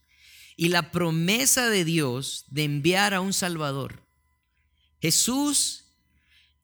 y 0.56 0.70
la 0.70 0.92
promesa 0.92 1.70
de 1.70 1.86
Dios 1.86 2.46
de 2.48 2.64
enviar 2.64 3.14
a 3.14 3.22
un 3.22 3.34
Salvador. 3.34 4.04
Jesús 5.00 5.94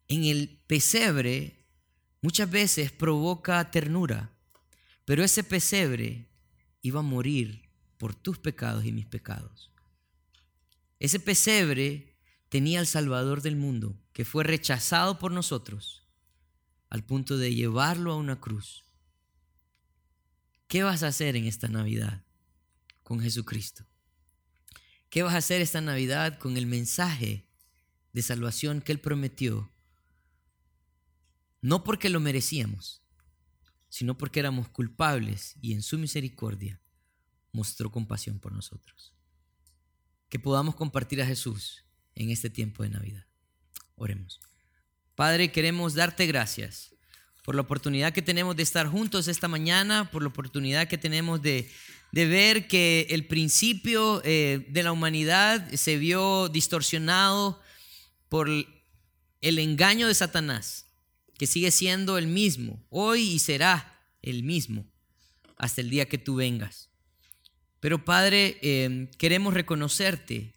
en 0.08 0.24
el 0.24 0.60
pesebre 0.66 1.68
muchas 2.22 2.49
veces 2.49 2.91
provoca 2.91 3.70
ternura, 3.70 4.32
pero 5.06 5.24
ese 5.24 5.43
pesebre 5.43 6.26
iba 6.82 7.01
a 7.01 7.04
morir 7.04 7.70
por 7.97 8.16
tus 8.16 8.39
pecados 8.39 8.86
y 8.86 8.91
mis 8.91 9.06
pecados. 9.06 9.72
Ese 10.99 11.20
pesebre 11.20 12.12
tenía 12.54 12.82
al 12.82 12.86
Salvador 12.86 13.41
del 13.41 13.56
mundo, 13.56 13.99
que 14.14 14.26
fue 14.26 14.43
rechazado 14.43 15.18
por 15.18 15.32
nosotros, 15.32 16.08
al 16.88 17.04
punto 17.04 17.39
de 17.39 17.56
llevarlo 17.56 18.12
a 18.12 18.16
una 18.16 18.39
cruz. 18.39 18.86
¿Qué 20.68 20.84
vas 20.84 21.01
a 21.01 21.08
hacer 21.08 21.36
en 21.36 21.45
esta 21.45 21.68
Navidad 21.68 22.24
con 23.01 23.20
Jesucristo? 23.20 23.88
¿Qué 25.10 25.24
vas 25.24 25.34
a 25.34 25.38
hacer 25.38 25.62
esta 25.62 25.82
Navidad 25.82 26.38
con 26.38 26.56
el 26.56 26.68
mensaje 26.68 27.49
de 28.12 28.22
salvación 28.22 28.82
que 28.82 28.91
Él 28.91 28.99
prometió, 28.99 29.74
no 31.60 31.84
porque 31.84 32.10
lo 32.10 32.20
merecíamos, 32.20 33.01
sino 33.89 34.16
porque 34.16 34.41
éramos 34.41 34.70
culpables 34.70 35.56
y 35.60 35.74
en 35.74 35.82
su 35.82 35.97
misericordia 35.97 36.80
mostró 37.51 37.91
compasión 37.91 38.38
por 38.38 38.51
nosotros. 38.51 39.16
Que 40.30 40.38
podamos 40.38 40.76
compartir 40.76 41.20
a 41.20 41.26
Jesús 41.26 41.83
en 42.16 42.30
este 42.30 42.49
tiempo 42.49 42.84
de 42.84 42.89
Navidad. 42.89 43.26
Oremos. 43.95 44.39
Padre, 45.16 45.51
queremos 45.51 45.93
darte 45.93 46.26
gracias 46.26 46.93
por 47.43 47.55
la 47.55 47.61
oportunidad 47.61 48.14
que 48.14 48.22
tenemos 48.22 48.55
de 48.55 48.64
estar 48.64 48.88
juntos 48.88 49.28
esta 49.28 49.47
mañana, 49.47 50.09
por 50.09 50.22
la 50.22 50.30
oportunidad 50.30 50.88
que 50.88 50.97
tenemos 50.97 51.41
de, 51.41 51.70
ver 52.11 52.68
que 52.68 53.07
el 53.09 53.28
principio 53.28 54.22
eh, 54.24 54.66
de 54.70 54.84
la 54.84 54.91
humanidad 54.91 55.70
se 55.74 55.97
vio 55.97 56.47
distorsionado 56.47 57.61
por 58.30 58.49
el 58.49 59.59
engaño 59.59 60.07
de 60.07 60.16
Satanás, 60.16 60.88
que 61.38 61.47
sigue 61.47 61.72
siendo 61.72 62.18
el 62.18 62.28
mismo 62.28 62.82
hoy 62.89 63.22
y 63.22 63.39
será 63.39 63.99
el 64.22 64.43
mismo 64.43 64.86
hasta 65.57 65.82
el 65.82 65.89
día 65.89 66.07
que 66.07 66.18
tú 66.18 66.36
vengas. 66.36 66.89
Pero 67.80 68.05
Padre, 68.05 68.57
em, 68.61 69.07
queremos 69.18 69.53
reconocerte 69.53 70.53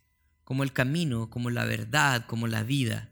como 0.47 0.63
el 0.63 0.73
camino, 0.73 1.29
como 1.29 1.51
la 1.51 1.65
verdad, 1.65 2.25
como 2.27 2.47
la 2.47 2.63
vida. 2.63 3.11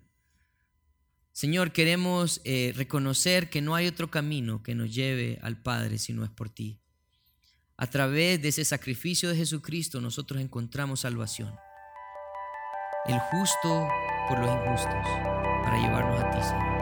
Señor, 1.32 1.72
queremos 1.72 2.40
eh, 2.44 2.72
reconocer 2.76 3.50
que 3.50 3.60
no 3.60 3.74
hay 3.74 3.88
otro 3.88 4.08
camino 4.08 4.62
que 4.62 4.76
nos 4.76 4.94
lleve 4.94 5.40
al 5.42 5.60
Padre 5.60 5.98
si 5.98 6.12
no 6.12 6.22
es 6.22 6.30
por 6.30 6.48
ti. 6.48 6.78
A 7.76 7.88
través 7.88 8.40
de 8.40 8.50
ese 8.50 8.64
sacrificio 8.64 9.28
de 9.28 9.36
Jesucristo 9.36 10.00
nosotros 10.00 10.40
encontramos 10.40 11.00
salvación. 11.00 11.52
El 13.06 13.18
justo 13.18 13.88
por 14.28 14.38
los 14.38 14.50
injustos, 14.50 15.04
para 15.64 15.76
llevarnos 15.82 16.20
a 16.20 16.30
ti, 16.30 16.40
Señor. 16.40 16.73